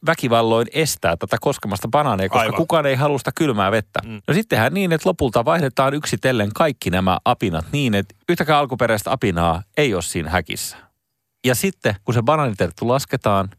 väkivalloin 0.06 0.66
estää 0.72 1.16
tätä 1.16 1.36
koskemasta 1.40 1.88
banaaneja, 1.88 2.28
koska 2.28 2.40
Aivan. 2.40 2.56
kukaan 2.56 2.86
ei 2.86 2.94
halua 2.94 3.18
sitä 3.18 3.32
kylmää 3.34 3.70
vettä. 3.70 4.00
Mm. 4.04 4.22
No 4.28 4.34
sittenhän 4.34 4.74
niin, 4.74 4.92
että 4.92 5.08
lopulta 5.08 5.44
vaihdetaan 5.44 5.94
yksitellen 5.94 6.50
kaikki 6.54 6.90
nämä 6.90 7.18
apinat 7.24 7.66
niin, 7.72 7.94
että 7.94 8.14
yhtäkään 8.28 8.58
alkuperäistä 8.58 9.12
apinaa 9.12 9.62
ei 9.76 9.94
ole 9.94 10.02
siinä 10.02 10.30
häkissä. 10.30 10.76
Ja 11.46 11.54
sitten, 11.54 11.96
kun 12.04 12.14
se 12.14 12.22
banaaniterttu 12.22 12.88
lasketaan, 12.88 13.50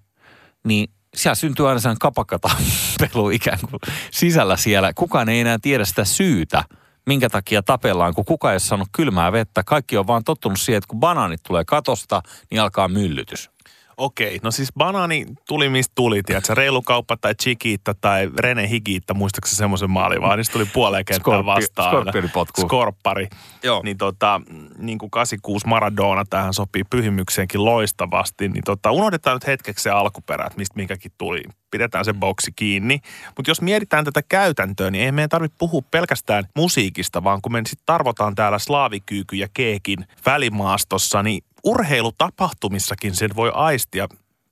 niin 0.64 0.90
siellä 1.16 1.36
syntyy 1.36 1.68
aina 1.70 1.80
sellainen 1.80 2.00
kapakatappelu 2.00 3.30
ikään 3.30 3.60
kuin 3.70 3.80
sisällä 4.12 4.58
siellä. 4.58 4.94
Kukaan 4.94 5.30
ei 5.30 5.40
enää 5.40 5.58
tiedä 5.62 5.86
sitä 5.86 6.06
syytä, 6.06 6.64
minkä 7.06 7.30
takia 7.30 7.64
tapellaan, 7.64 8.14
kun 8.14 8.26
kukaan 8.26 8.52
ei 8.52 8.56
ole 8.56 8.60
saanut 8.60 8.88
kylmää 8.92 9.32
vettä. 9.32 9.64
Kaikki 9.64 9.98
on 9.98 10.08
vaan 10.08 10.24
tottunut 10.24 10.60
siihen, 10.60 10.78
että 10.78 10.88
kun 10.88 11.00
banaanit 11.00 11.44
tulee 11.48 11.66
katosta, 11.66 12.22
niin 12.52 12.62
alkaa 12.62 12.88
myllytys. 12.88 13.53
Okei, 13.98 14.40
no 14.44 14.52
siis 14.52 14.74
banaani 14.78 15.26
tuli 15.48 15.70
mistä 15.70 15.92
tuli, 15.96 16.24
tiedätkö? 16.24 16.56
Reilukauppa 16.56 17.18
tai 17.18 17.36
Chikiitta 17.36 17.96
tai 18.02 18.30
Rene 18.40 18.70
Higiitta, 18.70 19.14
muistaakseni 19.14 19.58
semmoisen 19.58 19.90
maali 19.92 20.22
vaan, 20.22 20.38
niin 20.38 20.46
se 20.46 20.52
tuli 20.52 20.66
puoleen 20.66 21.06
kenttään 21.06 21.40
Skorpi- 21.40 21.46
vastaan. 21.46 21.90
skorpionipotku. 21.90 22.62
Skorppari. 22.62 23.28
Joo. 23.64 23.82
Niin 23.84 23.98
tota, 23.98 24.42
niin 24.78 24.98
kuin 24.98 25.12
86 25.12 25.68
Maradona 25.68 26.24
tähän 26.30 26.54
sopii 26.54 26.84
pyhimykseenkin 26.90 27.66
loistavasti, 27.66 28.50
niin 28.50 28.64
tota, 28.66 28.92
unohdetaan 28.92 29.36
nyt 29.36 29.48
hetkeksi 29.48 29.84
se 29.84 29.90
alkuperä, 29.90 30.46
että 30.46 30.58
mistä 30.58 30.76
minkäkin 30.76 31.12
tuli. 31.18 31.44
Pidetään 31.72 32.06
se 32.06 32.14
boksi 32.14 32.52
kiinni. 32.56 33.00
Mutta 33.38 33.52
jos 33.52 33.62
mietitään 33.62 34.06
tätä 34.06 34.22
käytäntöä, 34.30 34.92
niin 34.92 35.06
ei 35.06 35.12
meidän 35.12 35.30
tarvitse 35.30 35.56
puhua 35.60 35.82
pelkästään 35.92 36.44
musiikista, 36.56 37.24
vaan 37.24 37.42
kun 37.42 37.52
me 37.52 37.62
sitten 37.66 37.86
tarvotaan 37.86 38.36
täällä 38.36 38.60
slaavikyyky 38.60 39.36
ja 39.36 39.48
keekin 39.54 40.06
välimaastossa, 40.26 41.24
niin 41.24 41.44
urheilutapahtumissakin 41.64 43.16
sen 43.16 43.36
voi 43.36 43.52
aistia 43.54 44.08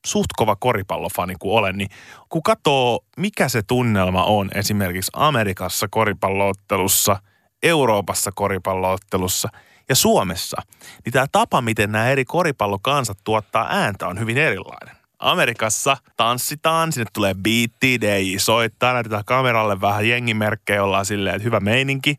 suht 0.05 0.27
kova 0.35 0.55
koripallofani 0.55 1.35
kuin 1.39 1.59
olen, 1.59 1.77
niin 1.77 1.89
kun 2.29 2.43
katsoo, 2.43 2.99
mikä 3.17 3.49
se 3.49 3.61
tunnelma 3.61 4.23
on 4.23 4.49
esimerkiksi 4.55 5.11
Amerikassa 5.13 5.87
koripalloottelussa, 5.87 7.21
Euroopassa 7.63 8.31
koripalloottelussa 8.35 9.49
ja 9.89 9.95
Suomessa, 9.95 10.61
niin 11.05 11.13
tämä 11.13 11.25
tapa, 11.31 11.61
miten 11.61 11.91
nämä 11.91 12.09
eri 12.09 12.25
koripallokansat 12.25 13.17
tuottaa 13.23 13.67
ääntä 13.69 14.07
on 14.07 14.19
hyvin 14.19 14.37
erilainen. 14.37 14.95
Amerikassa 15.19 15.97
tanssitaan, 16.17 16.91
sinne 16.91 17.05
tulee 17.13 17.33
biitti, 17.33 18.01
DJ 18.01 18.37
soittaa, 18.37 18.93
näytetään 18.93 19.25
kameralle 19.25 19.81
vähän 19.81 20.07
jengimerkkejä, 20.07 20.83
ollaan 20.83 21.05
silleen, 21.05 21.35
että 21.35 21.43
hyvä 21.43 21.59
meininki. 21.59 22.17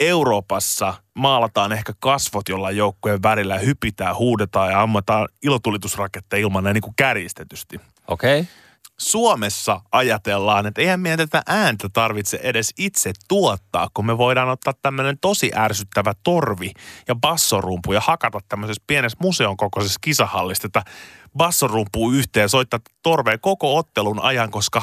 Euroopassa 0.00 0.94
maalataan 1.14 1.72
ehkä 1.72 1.92
kasvot 2.00 2.48
jollain 2.48 2.76
joukkueen 2.76 3.22
värillä 3.22 3.58
hypitään, 3.58 4.16
huudetaan 4.16 4.70
ja 4.70 4.82
ammataan 4.82 5.28
ilotulitusraketteja 5.42 6.40
ilman 6.40 6.64
näin 6.64 6.74
niin 6.74 6.82
kuin 6.82 6.94
kärjistetysti. 6.96 7.80
Okei? 8.08 8.40
Okay? 8.40 8.52
Suomessa 9.00 9.80
ajatellaan, 9.92 10.66
että 10.66 10.80
eihän 10.80 11.00
meidän 11.00 11.18
tätä 11.18 11.42
ääntä 11.46 11.88
tarvitse 11.88 12.40
edes 12.42 12.72
itse 12.78 13.12
tuottaa, 13.28 13.88
kun 13.94 14.06
me 14.06 14.18
voidaan 14.18 14.48
ottaa 14.48 14.74
tämmöinen 14.82 15.18
tosi 15.20 15.50
ärsyttävä 15.56 16.12
torvi 16.22 16.72
ja 17.08 17.14
bassorumpu 17.14 17.92
ja 17.92 18.00
hakata 18.00 18.40
tämmöisessä 18.48 18.82
pienessä 18.86 19.18
museon 19.20 19.56
kokoisessa 19.56 19.98
kisahallista 20.00 20.68
tätä 20.68 20.90
bassorumpua 21.36 22.12
yhteen 22.12 22.44
ja 22.44 22.48
soittaa 22.48 22.80
torvea 23.02 23.38
koko 23.38 23.76
ottelun 23.76 24.20
ajan, 24.20 24.50
koska 24.50 24.82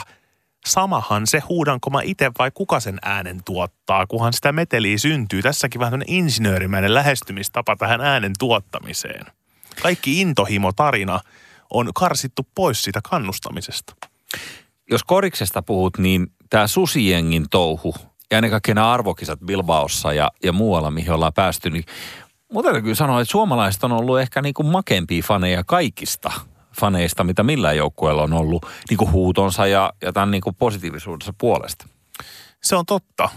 samahan 0.67 1.27
se 1.27 1.39
huudanko 1.39 1.89
mä 1.89 2.01
itse 2.03 2.31
vai 2.39 2.51
kuka 2.53 2.79
sen 2.79 2.99
äänen 3.01 3.41
tuottaa, 3.45 4.07
kunhan 4.07 4.33
sitä 4.33 4.51
meteliä 4.51 4.97
syntyy. 4.97 5.41
Tässäkin 5.41 5.79
vähän 5.79 5.91
tämmöinen 5.91 6.15
insinöörimäinen 6.15 6.93
lähestymistapa 6.93 7.75
tähän 7.75 8.01
äänen 8.01 8.31
tuottamiseen. 8.39 9.25
Kaikki 9.81 10.21
intohimo 10.21 10.71
tarina 10.71 11.19
on 11.69 11.91
karsittu 11.95 12.47
pois 12.55 12.83
siitä 12.83 12.99
kannustamisesta. 13.09 13.95
Jos 14.91 15.03
koriksesta 15.03 15.61
puhut, 15.61 15.97
niin 15.97 16.27
tämä 16.49 16.67
susijengin 16.67 17.45
touhu 17.51 17.95
ja 18.31 18.37
ennen 18.37 18.51
kaikkea 18.51 18.75
nämä 18.75 18.91
arvokisat 18.91 19.39
Bilbaossa 19.39 20.13
ja, 20.13 20.31
ja 20.43 20.53
muualla, 20.53 20.91
mihin 20.91 21.11
ollaan 21.11 21.33
päästy, 21.33 21.69
niin 21.69 21.83
mutta 22.53 22.71
täytyy 22.71 22.95
sanoa, 22.95 23.21
että 23.21 23.31
suomalaiset 23.31 23.83
on 23.83 23.91
ollut 23.91 24.19
ehkä 24.19 24.41
niin 24.41 24.53
kuin 24.53 24.67
makempia 24.67 25.23
faneja 25.23 25.63
kaikista 25.63 26.31
faneista, 26.79 27.23
mitä 27.23 27.43
millään 27.43 27.77
joukkueella 27.77 28.23
on 28.23 28.33
ollut 28.33 28.65
niin 28.89 28.97
kuin 28.97 29.11
huutonsa 29.11 29.67
ja, 29.67 29.93
ja 30.01 30.13
tämän 30.13 30.31
niin 30.31 30.41
kuin 30.41 30.55
positiivisuudensa 30.55 31.33
puolesta. 31.37 31.87
Se 32.63 32.75
on 32.75 32.85
totta, 32.85 33.29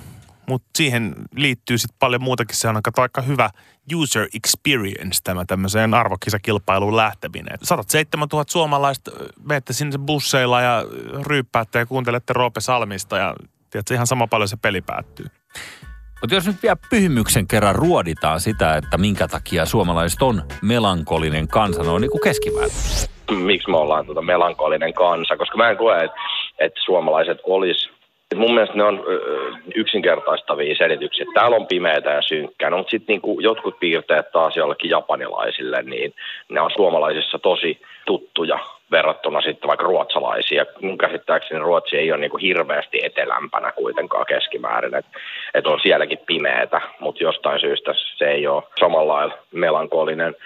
mutta 0.48 0.68
siihen 0.76 1.14
liittyy 1.36 1.78
sitten 1.78 1.96
paljon 1.98 2.22
muutakin. 2.22 2.56
Se 2.56 2.68
on 2.68 2.76
aika, 2.76 2.90
aika 2.96 3.22
hyvä 3.22 3.50
user 3.94 4.28
experience 4.34 5.20
tämä 5.24 5.44
tämmöiseen 5.44 5.94
arvokisakilpailuun 5.94 6.96
lähteminen. 6.96 7.58
107 7.62 8.28
000 8.32 8.44
suomalaista 8.48 9.10
menette 9.44 9.72
sinne 9.72 9.98
busseilla 9.98 10.60
ja 10.60 10.84
ryyppäätte 11.22 11.78
ja 11.78 11.86
kuuntelette 11.86 12.32
Roope 12.32 12.60
Salmista 12.60 13.18
ja 13.18 13.34
tiedätkö, 13.70 13.94
ihan 13.94 14.06
sama 14.06 14.26
paljon 14.26 14.48
se 14.48 14.56
peli 14.56 14.80
päättyy. 14.80 15.26
Mutta 16.20 16.34
jos 16.34 16.46
nyt 16.46 16.62
vielä 16.62 16.76
pyhimyksen 16.90 17.46
kerran 17.46 17.74
ruoditaan 17.74 18.40
sitä, 18.40 18.76
että 18.76 18.98
minkä 18.98 19.28
takia 19.28 19.66
suomalaiset 19.66 20.22
on 20.22 20.42
melankolinen 20.62 21.48
kansa, 21.48 21.82
noin 21.82 22.00
niin 22.00 22.10
kuin 22.10 22.22
keskimäärin. 22.22 22.72
Miksi 23.34 23.70
me 23.70 23.76
ollaan 23.76 24.06
tota 24.06 24.22
melankolinen 24.22 24.94
kansa, 24.94 25.36
koska 25.36 25.56
mä 25.56 25.70
en 25.70 25.76
koe, 25.76 25.96
että, 26.04 26.16
että 26.58 26.80
suomalaiset 26.84 27.38
olisi 27.44 27.90
Mun 28.34 28.54
mielestä 28.54 28.76
ne 28.76 28.84
on 28.84 29.04
yksinkertaistavia 29.74 30.74
selityksiä. 30.74 31.26
Täällä 31.34 31.56
on 31.56 31.66
pimeätä 31.66 32.10
ja 32.10 32.22
synkkää, 32.22 32.70
no, 32.70 32.76
mutta 32.76 32.90
sitten 32.90 33.12
niinku 33.12 33.40
jotkut 33.40 33.80
piirteet 33.80 34.32
taas 34.32 34.56
jollekin 34.56 34.90
japanilaisille, 34.90 35.82
niin 35.82 36.14
ne 36.48 36.60
on 36.60 36.70
suomalaisissa 36.76 37.38
tosi 37.38 37.80
tuttuja 38.06 38.58
verrattuna 38.90 39.40
sitten 39.40 39.68
vaikka 39.68 39.84
ruotsalaisia. 39.84 40.66
Mun 40.82 40.98
käsittääkseni 40.98 41.60
Ruotsi 41.60 41.96
ei 41.96 42.12
ole 42.12 42.20
niinku 42.20 42.36
hirveästi 42.36 43.00
etelämpänä 43.02 43.72
kuitenkaan 43.72 44.26
keskimäärin, 44.26 44.94
että 44.94 45.10
et 45.54 45.66
on 45.66 45.80
sielläkin 45.82 46.18
pimeätä, 46.26 46.80
mutta 47.00 47.22
jostain 47.22 47.60
syystä 47.60 47.94
se 48.16 48.24
ei 48.24 48.46
ole 48.46 48.62
samalla 48.80 49.14
lailla 49.14 49.34
melankolinen. 49.52 50.36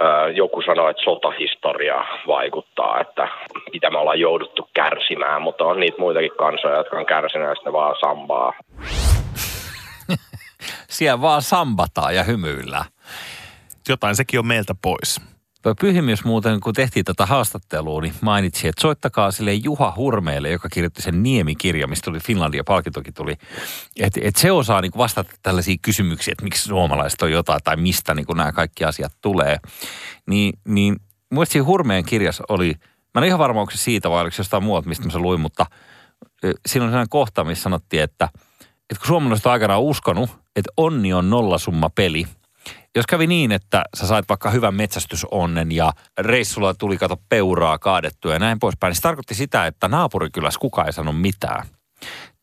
Öö, 0.00 0.30
joku 0.30 0.62
sanoi, 0.62 0.90
että 0.90 1.02
sotahistoria 1.04 2.04
vaikuttaa, 2.26 3.00
että 3.00 3.28
mitä 3.72 3.90
me 3.90 3.98
ollaan 3.98 4.20
jouduttu 4.20 4.68
kärsimään, 4.74 5.42
mutta 5.42 5.64
on 5.64 5.80
niitä 5.80 5.98
muitakin 5.98 6.36
kansoja, 6.38 6.76
jotka 6.76 6.98
on 6.98 7.06
kärsinyt 7.06 7.48
ja 7.48 7.54
sitten 7.54 7.72
vaan 7.72 7.96
sambaa. 8.00 8.52
Siellä 10.88 11.20
vaan 11.20 11.42
sambataan 11.42 12.14
ja 12.14 12.22
hymyillään. 12.22 12.84
Jotain 13.88 14.16
sekin 14.16 14.40
on 14.40 14.46
meiltä 14.46 14.74
pois. 14.82 15.29
Pyhimys 15.80 16.24
muuten, 16.24 16.60
kun 16.60 16.74
tehtiin 16.74 17.04
tätä 17.04 17.26
haastattelua, 17.26 18.00
niin 18.00 18.14
mainitsi, 18.20 18.68
että 18.68 18.82
soittakaa 18.82 19.30
sille 19.30 19.54
Juha 19.54 19.92
Hurmeelle, 19.96 20.50
joka 20.50 20.68
kirjoitti 20.68 21.02
sen 21.02 21.22
Niemi-kirja, 21.22 21.86
mistä 21.86 22.04
tuli 22.04 22.18
Finlandia-palkintokin 22.18 23.14
tuli. 23.14 23.36
Että 24.00 24.20
et 24.22 24.36
se 24.36 24.52
osaa 24.52 24.80
niin 24.80 24.92
vastata 24.96 25.32
tällaisiin 25.42 25.80
kysymyksiin, 25.82 26.32
että 26.32 26.44
miksi 26.44 26.62
suomalaiset 26.62 27.22
on 27.22 27.32
jotain 27.32 27.60
tai 27.64 27.76
mistä 27.76 28.14
niin 28.14 28.26
nämä 28.34 28.52
kaikki 28.52 28.84
asiat 28.84 29.12
tulee. 29.22 29.56
Niin, 30.26 30.58
niin 30.68 30.96
muista 31.30 31.52
siinä 31.52 31.66
Hurmeen 31.66 32.04
kirjassa 32.04 32.44
oli, 32.48 32.74
mä 32.78 33.18
en 33.18 33.18
ole 33.18 33.26
ihan 33.26 33.38
varma, 33.38 33.60
onko 33.60 33.70
se 33.70 33.78
siitä 33.78 34.10
vai 34.10 34.20
oliko 34.20 34.36
se 34.36 34.40
jostain 34.40 34.64
muuta, 34.64 34.88
mistä 34.88 35.04
mä 35.04 35.10
sen 35.12 35.22
luin, 35.22 35.40
mutta 35.40 35.66
siinä 36.42 36.84
on 36.84 36.90
sellainen 36.90 37.08
kohta, 37.08 37.44
missä 37.44 37.62
sanottiin, 37.62 38.02
että, 38.02 38.28
että 38.60 39.00
kun 39.00 39.06
suomalaiset 39.06 39.46
on 39.46 39.52
aikanaan 39.52 39.82
uskonut, 39.82 40.30
että 40.56 40.72
onni 40.76 41.12
on 41.12 41.30
nollasumma 41.30 41.90
peli– 41.90 42.26
jos 42.96 43.06
kävi 43.06 43.26
niin, 43.26 43.52
että 43.52 43.82
sä 43.96 44.06
sait 44.06 44.28
vaikka 44.28 44.50
hyvän 44.50 44.74
metsästysonnen 44.74 45.72
ja 45.72 45.92
reissulla 46.18 46.74
tuli 46.74 46.98
kato 46.98 47.16
peuraa 47.28 47.78
kaadettua 47.78 48.32
ja 48.32 48.38
näin 48.38 48.58
poispäin, 48.58 48.90
niin 48.90 48.96
se 48.96 49.02
tarkoitti 49.02 49.34
sitä, 49.34 49.66
että 49.66 49.88
naapurikylässä 49.88 50.60
kukaan 50.60 50.86
ei 50.86 50.92
sanonut 50.92 51.20
mitään. 51.20 51.66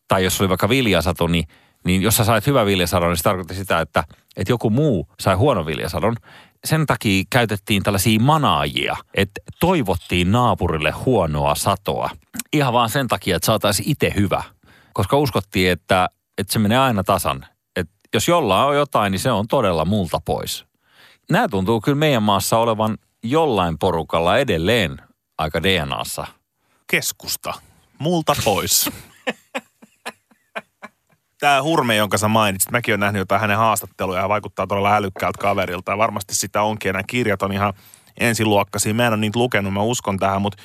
Tai 0.08 0.24
jos 0.24 0.42
oli 0.42 0.50
vaikka 0.50 0.70
viljasato, 0.70 1.28
niin, 1.28 1.48
niin 1.86 2.02
jos 2.02 2.18
sä 2.18 2.24
sait 2.24 2.48
hyvän 2.48 2.66
viljasadon, 2.66 3.10
niin 3.10 3.18
se 3.18 3.24
tarkoitti 3.24 3.56
sitä, 3.56 3.82
että, 3.82 4.04
että 4.38 4.52
joku 4.52 4.70
muu 4.70 5.08
sai 5.20 5.36
huono 5.36 5.66
viljasadon. 5.66 6.16
Sen 6.66 6.86
takia 6.86 7.24
käytettiin 7.30 7.84
tällaisia 7.84 8.20
manaajia, 8.20 8.98
että 9.14 9.42
toivottiin 9.60 10.32
naapurille 10.32 10.92
huonoa 10.92 11.56
satoa. 11.56 12.10
Ihan 12.54 12.74
vaan 12.74 12.90
sen 12.90 13.08
takia, 13.08 13.36
että 13.36 13.46
saataisiin 13.46 13.90
itse 13.90 14.14
hyvä. 14.16 14.44
Koska 14.94 15.18
uskottiin, 15.18 15.72
että 15.72 16.10
että 16.38 16.54
se 16.54 16.60
menee 16.60 16.78
aina 16.78 17.04
tasan. 17.04 17.46
Jos 18.14 18.28
jollain 18.28 18.68
on 18.68 18.76
jotain, 18.76 19.12
niin 19.12 19.20
se 19.20 19.32
on 19.32 19.48
todella 19.48 19.86
multa 19.86 20.20
pois. 20.26 20.66
Nämä 21.32 21.48
tuntuu 21.48 21.82
kyllä 21.82 21.98
meidän 21.98 22.24
maassa 22.24 22.58
olevan 22.58 22.98
jollain 23.24 23.78
porukalla 23.80 24.38
edelleen 24.38 25.02
aika 25.38 25.64
DNAssa. 25.64 26.28
Keskusta. 26.88 27.54
Multa 28.00 28.36
pois. 28.46 28.90
Tämä 31.40 31.64
hurme, 31.64 31.96
jonka 31.96 32.18
sä 32.18 32.28
mainitsit, 32.28 32.72
mäkin 32.72 32.92
olen 32.92 33.00
nähnyt 33.00 33.20
jotain 33.20 33.42
hänen 33.42 33.58
haastatteluja 33.58 34.22
ja 34.22 34.30
vaikuttaa 34.30 34.68
todella 34.68 34.96
älykkäältä 34.96 35.42
kaverilta. 35.42 35.92
Ja 35.92 35.98
varmasti 35.98 36.36
sitä 36.36 36.62
onkin. 36.62 36.94
Nämä 36.94 37.04
kirjat 37.08 37.42
on 37.42 37.54
ihan 37.54 37.74
ensiluokkaisia. 38.20 38.94
Mä 38.94 39.08
en 39.08 39.14
ole 39.14 39.18
niitä 39.18 39.40
lukenut, 39.40 39.74
mä 39.74 39.82
uskon 39.82 40.20
tähän, 40.20 40.42
mutta 40.42 40.64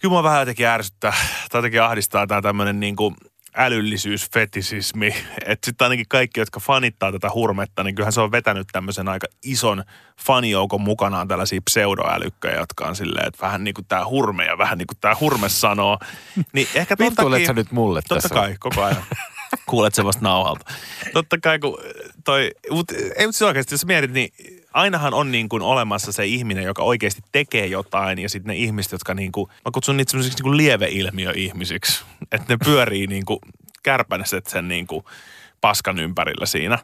kyllä 0.00 0.14
mä 0.14 0.22
vähän 0.22 0.40
jotenkin 0.40 0.66
ärsyttää 0.66 1.12
tai 1.50 1.58
jotenkin 1.58 1.82
ahdistaa 1.82 2.26
tämä 2.26 2.42
tämmöinen 2.42 2.80
niin 2.80 2.96
kuin 2.96 3.14
älyllisyys, 3.56 4.30
fetisismi. 4.30 5.06
Että 5.46 5.66
sitten 5.66 5.84
ainakin 5.84 6.06
kaikki, 6.08 6.40
jotka 6.40 6.60
fanittaa 6.60 7.12
tätä 7.12 7.30
hurmetta, 7.34 7.84
niin 7.84 7.94
kyllähän 7.94 8.12
se 8.12 8.20
on 8.20 8.32
vetänyt 8.32 8.66
tämmöisen 8.72 9.08
aika 9.08 9.26
ison 9.44 9.84
fanijoukon 10.20 10.80
mukanaan 10.80 11.28
tällaisia 11.28 11.60
pseudoälykköjä, 11.70 12.56
jotka 12.56 12.86
on 12.86 12.96
silleen, 12.96 13.26
että 13.26 13.46
vähän 13.46 13.64
niin 13.64 13.74
kuin 13.74 13.86
tämä 13.86 14.06
hurme 14.06 14.44
ja 14.44 14.58
vähän 14.58 14.78
niin 14.78 14.86
kuin 14.86 14.98
tämä 15.00 15.16
hurme 15.20 15.48
sanoo. 15.48 15.98
Niin 16.52 16.68
ehkä 16.74 16.96
Vittuilet 16.98 17.46
sä 17.46 17.52
nyt 17.52 17.72
mulle 17.72 18.00
Totta 18.00 18.14
tässä? 18.14 18.34
kai, 18.34 18.56
koko 18.60 18.82
ajan. 18.82 19.04
Kuulet 19.66 19.94
se 19.94 20.04
vasta 20.04 20.22
nauhalta. 20.22 20.64
Totta 21.12 21.38
kai, 21.42 21.58
kun 21.58 21.78
toi, 22.24 22.50
mutta 22.70 22.94
ei 22.94 23.26
mutta 23.26 23.38
siis 23.38 23.42
oikeasti, 23.42 23.74
jos 23.74 23.86
mietit, 23.86 24.12
niin 24.12 24.30
ainahan 24.72 25.14
on 25.14 25.32
niin 25.32 25.48
kuin 25.48 25.62
olemassa 25.62 26.12
se 26.12 26.26
ihminen, 26.26 26.64
joka 26.64 26.82
oikeasti 26.82 27.22
tekee 27.32 27.66
jotain 27.66 28.18
ja 28.18 28.28
sitten 28.28 28.48
ne 28.48 28.56
ihmiset, 28.56 28.92
jotka 28.92 29.14
niin 29.14 29.32
kuin, 29.32 29.48
mä 29.48 29.70
kutsun 29.72 29.96
niitä 29.96 30.10
semmoisiksi 30.10 30.38
niin 30.38 30.42
kuin 30.42 30.56
lieveilmiöihmisiksi. 30.56 32.04
Että 32.32 32.54
ne 32.54 32.56
pyörii 32.64 33.06
niin 33.06 33.24
kuin 33.24 33.38
kärpäneset 33.82 34.46
sen 34.46 34.68
niin 34.68 34.86
kuin 34.86 35.04
paskan 35.60 35.98
ympärillä 35.98 36.46
siinä. 36.46 36.78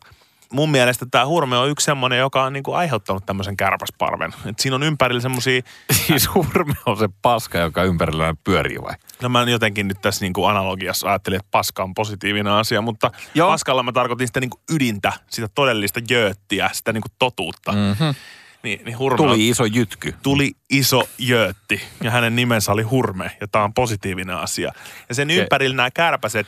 Mun 0.53 0.71
mielestä 0.71 1.07
tämä 1.11 1.27
hurme 1.27 1.57
on 1.59 1.69
yksi 1.69 1.85
semmoinen, 1.85 2.19
joka 2.19 2.45
on 2.45 2.53
niin 2.53 2.63
kuin 2.63 2.77
aiheuttanut 2.77 3.27
tämmöisen 3.27 3.57
kärpäsparven. 3.57 4.35
Et 4.47 4.59
siinä 4.59 4.75
on 4.77 4.83
ympärillä 4.83 5.21
semmoisia 5.21 5.61
Siis 6.07 6.35
hurme 6.35 6.75
on 6.87 6.97
se 6.97 7.09
paska, 7.23 7.59
joka 7.59 7.83
ympärillä 7.83 8.35
pyörii 8.45 8.83
vai? 8.83 8.95
No 9.23 9.29
mä 9.29 9.43
jotenkin 9.43 9.89
nyt 9.89 10.01
tässä 10.01 10.25
niin 10.25 10.33
kuin 10.33 10.51
analogiassa 10.51 11.09
ajattelin, 11.09 11.37
että 11.37 11.49
paska 11.51 11.83
on 11.83 11.95
positiivinen 11.95 12.53
asia, 12.53 12.81
mutta 12.83 13.11
Joo. 13.35 13.51
Paskalla 13.51 13.83
mä 13.83 13.93
tarkoitin 13.93 14.27
sitä 14.27 14.41
niin 14.41 14.51
kuin 14.51 14.61
ydintä, 14.73 15.13
sitä 15.31 15.49
todellista 15.55 16.01
jööttiä, 16.11 16.71
sitä 16.73 16.93
niin 16.93 17.03
kuin 17.03 17.13
totuutta. 17.19 17.73
Mm-hmm. 17.73 18.15
Niin, 18.63 18.81
niin 18.85 18.99
hurme 18.99 19.23
on- 19.23 19.29
Tuli 19.31 19.49
iso 19.49 19.65
jytky. 19.65 20.15
tuli 20.23 20.53
iso 20.71 21.09
jöötti 21.19 21.81
ja 22.03 22.11
hänen 22.11 22.37
nimensä 22.37 22.73
oli 22.73 22.83
Hurme 22.83 23.31
ja 23.41 23.49
tämä 23.49 23.65
on 23.65 23.75
positiivinen 23.75 24.37
asia. 24.37 24.73
Ja 25.09 25.15
sen 25.15 25.29
Se- 25.31 25.35
ympärillä 25.35 25.77
nämä 25.77 25.91
kärpäset, 25.91 26.47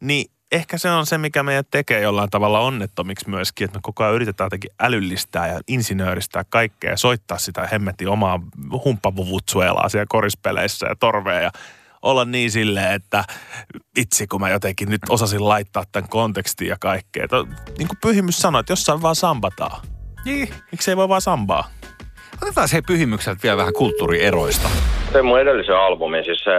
niin 0.00 0.30
ehkä 0.52 0.78
se 0.78 0.90
on 0.90 1.06
se, 1.06 1.18
mikä 1.18 1.42
meidät 1.42 1.70
tekee 1.70 2.00
jollain 2.00 2.30
tavalla 2.30 2.60
onnettomiksi 2.60 3.28
myöskin, 3.28 3.64
että 3.64 3.78
me 3.78 3.82
koko 3.82 4.04
ajan 4.04 4.14
yritetään 4.14 4.46
jotenkin 4.46 4.70
älyllistää 4.80 5.48
ja 5.48 5.60
insinööristää 5.68 6.44
kaikkea 6.48 6.90
ja 6.90 6.96
soittaa 6.96 7.38
sitä 7.38 7.68
hemmetin 7.72 8.08
omaa 8.08 8.40
humppavuvutsuelaa 8.84 9.88
siellä 9.88 10.06
korispeleissä 10.08 10.86
ja 10.86 10.96
torveja 10.96 11.40
ja 11.40 11.50
olla 12.02 12.24
niin 12.24 12.50
silleen, 12.50 12.92
että 12.92 13.24
itse 13.96 14.26
kun 14.26 14.40
mä 14.40 14.50
jotenkin 14.50 14.90
nyt 14.90 15.00
osasin 15.08 15.48
laittaa 15.48 15.84
tämän 15.92 16.08
kontekstiin 16.08 16.68
ja 16.68 16.76
kaikkea. 16.80 17.26
Niin 17.78 17.88
kuin 17.88 17.98
Pyhimys 18.02 18.38
sanoi, 18.38 18.60
että 18.60 18.72
jossain 18.72 19.02
vaan 19.02 19.16
sambataan. 19.16 19.86
Niin. 20.24 20.48
Miksi 20.72 20.90
ei 20.90 20.96
voi 20.96 21.08
vaan 21.08 21.22
sambaa? 21.22 21.70
Otetaan 22.42 22.68
se 22.68 22.80
pyhimykseltä 22.86 23.40
vielä 23.42 23.56
vähän 23.56 23.72
kulttuurieroista. 23.72 24.68
Se 25.12 25.22
mun 25.22 25.40
edellisen 25.40 25.76
albumin, 25.76 26.24
siis 26.24 26.44
se, 26.44 26.52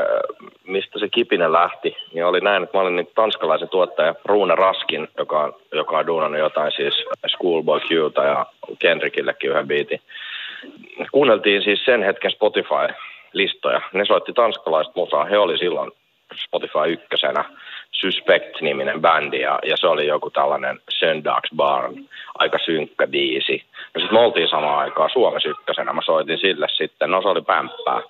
mistä 0.67 0.99
se 0.99 1.09
kipinä 1.09 1.51
lähti, 1.51 1.95
niin 2.13 2.25
oli 2.25 2.41
näin, 2.41 2.63
että 2.63 2.77
mä 2.77 2.81
olin 2.81 2.95
niin 2.95 3.09
tanskalaisen 3.15 3.69
tuottaja 3.69 4.15
Rune 4.25 4.55
Raskin, 4.55 5.07
joka, 5.17 5.53
joka 5.71 5.97
on 5.97 6.07
duunannut 6.07 6.39
jotain 6.39 6.71
siis 6.71 6.93
Schoolboy 7.27 7.79
Qta 7.79 8.23
ja 8.23 8.45
Kendrickillekin 8.79 9.49
yhden 9.49 9.67
biitin. 9.67 10.01
Kuunneltiin 11.11 11.63
siis 11.63 11.85
sen 11.85 12.03
hetken 12.03 12.31
Spotify-listoja. 12.31 13.81
Ne 13.93 14.05
soitti 14.05 14.33
tanskalaista 14.33 14.93
musaa. 14.95 15.25
He 15.25 15.37
oli 15.37 15.57
silloin 15.57 15.91
Spotify 16.47 16.93
ykkösenä. 16.93 17.45
Suspect-niminen 17.91 19.01
bändi 19.01 19.39
ja, 19.39 19.59
ja 19.65 19.77
se 19.77 19.87
oli 19.87 20.07
joku 20.07 20.29
tällainen 20.29 20.79
Söndags 20.99 21.49
Barn, 21.55 21.95
aika 22.35 22.57
synkkä 22.65 23.07
biisi. 23.07 23.63
No 23.93 24.01
sitten 24.01 24.19
me 24.19 24.25
oltiin 24.25 24.49
samaan 24.49 24.79
aikaan 24.79 25.09
Suomessa 25.13 25.49
ykkösenä, 25.49 25.93
mä 25.93 26.01
soitin 26.01 26.37
sille 26.37 26.67
sitten, 26.69 27.11
no 27.11 27.21
se 27.21 27.27
oli 27.27 27.41
pämppää. 27.41 28.01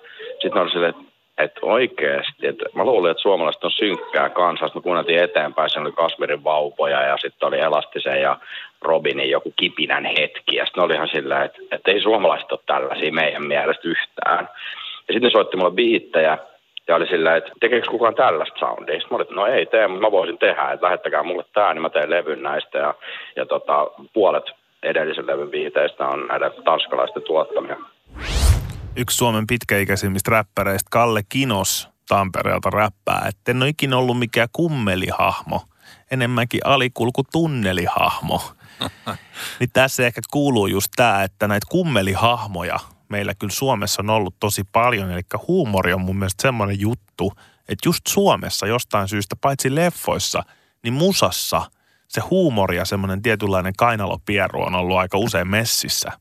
Sitten 0.41 0.61
oli 0.61 0.71
silleen, 0.71 0.89
että 0.89 1.07
että 1.37 1.59
oikeasti, 1.63 2.47
että 2.47 2.65
mä 2.75 2.83
luulin, 2.83 3.11
että 3.11 3.21
suomalaiset 3.21 3.63
on 3.63 3.71
synkkää. 3.71 4.27
Sitten 4.27 4.71
me 4.75 4.81
kuunneltiin 4.81 5.23
eteenpäin, 5.23 5.69
siinä 5.69 5.85
oli 5.85 5.91
Kasmirin 5.91 6.43
vaupoja 6.43 7.01
ja 7.01 7.17
sitten 7.17 7.47
oli 7.47 7.59
Elastisen 7.59 8.21
ja 8.21 8.37
Robinin 8.81 9.29
joku 9.29 9.53
kipinän 9.55 10.05
hetki. 10.05 10.55
Ja 10.55 10.65
sitten 10.65 10.83
oli 10.83 10.93
ihan 10.93 11.07
sillä, 11.07 11.43
että, 11.43 11.57
että 11.71 11.91
ei 11.91 12.01
suomalaiset 12.01 12.51
ole 12.51 12.59
tällaisia 12.65 13.11
meidän 13.11 13.47
mielestä 13.47 13.87
yhtään. 13.87 14.49
Ja 15.07 15.13
sitten 15.13 15.31
soitti 15.31 15.57
mulle 15.57 15.71
biittejä 15.71 16.37
ja 16.87 16.95
oli 16.95 17.07
sillä, 17.07 17.35
että 17.35 17.51
tekeekö 17.59 17.87
kukaan 17.91 18.15
tällaista 18.15 18.59
soundia? 18.59 18.95
Sitten 18.95 19.09
mä 19.11 19.15
olin, 19.15 19.23
että 19.23 19.35
no 19.35 19.45
ei 19.45 19.65
tee, 19.65 19.87
mutta 19.87 20.01
mä 20.01 20.11
voisin 20.11 20.37
tehdä, 20.37 20.71
että 20.71 20.85
lähettäkää 20.85 21.23
mulle 21.23 21.45
tää, 21.53 21.73
niin 21.73 21.81
mä 21.81 21.89
teen 21.89 22.09
levyn 22.09 22.43
näistä. 22.43 22.77
Ja, 22.77 22.93
ja 23.35 23.45
tota, 23.45 23.87
puolet 24.13 24.43
edellisen 24.83 25.27
levyn 25.27 25.49
biiteistä 25.49 26.07
on 26.07 26.27
näiden 26.27 26.51
tanskalaisten 26.65 27.23
tuottamia. 27.23 27.77
yksi 28.95 29.17
Suomen 29.17 29.47
pitkäikäisimmistä 29.47 30.31
räppäreistä, 30.31 30.87
Kalle 30.91 31.21
Kinos 31.29 31.89
Tampereelta 32.09 32.69
räppää, 32.69 33.25
että 33.29 33.51
en 33.51 33.61
ole 33.61 33.69
ikinä 33.69 33.97
ollut 33.97 34.19
mikään 34.19 34.47
kummelihahmo, 34.51 35.61
enemmänkin 36.11 36.61
alikulkutunnelihahmo. 36.63 38.41
niin 39.59 39.69
tässä 39.73 40.05
ehkä 40.05 40.21
kuuluu 40.31 40.67
just 40.67 40.91
tämä, 40.95 41.23
että 41.23 41.47
näitä 41.47 41.67
kummelihahmoja 41.69 42.79
meillä 43.09 43.35
kyllä 43.35 43.53
Suomessa 43.53 44.01
on 44.01 44.09
ollut 44.09 44.35
tosi 44.39 44.63
paljon, 44.71 45.11
eli 45.11 45.21
huumori 45.47 45.93
on 45.93 46.01
mun 46.01 46.19
mielestä 46.19 46.41
semmoinen 46.41 46.79
juttu, 46.79 47.33
että 47.69 47.87
just 47.89 48.07
Suomessa 48.07 48.67
jostain 48.67 49.07
syystä, 49.07 49.35
paitsi 49.41 49.75
leffoissa, 49.75 50.43
niin 50.83 50.93
musassa 50.93 51.71
se 52.07 52.21
huumori 52.21 52.77
ja 52.77 52.85
semmoinen 52.85 53.21
tietynlainen 53.21 53.73
kainalopieru 53.77 54.63
on 54.63 54.75
ollut 54.75 54.97
aika 54.97 55.17
usein 55.17 55.47
messissä. 55.47 56.11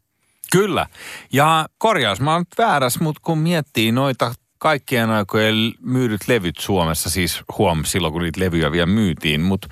Kyllä. 0.53 0.87
Ja 1.33 1.67
korjaus, 1.79 2.21
mä 2.21 2.33
oon 2.33 2.45
väärässä, 2.59 3.05
mutta 3.05 3.21
kun 3.25 3.39
miettii 3.39 3.93
noita 3.93 4.35
kaikkien 4.59 5.11
aikojen 5.11 5.55
myydyt 5.81 6.29
levyt 6.29 6.57
Suomessa, 6.59 7.11
siis 7.11 7.41
huom, 7.59 7.85
silloin 7.85 8.13
kun 8.13 8.23
niitä 8.23 8.41
levyjä 8.41 8.73
vielä 8.73 8.87
myytiin, 8.87 9.41
mutta 9.41 9.69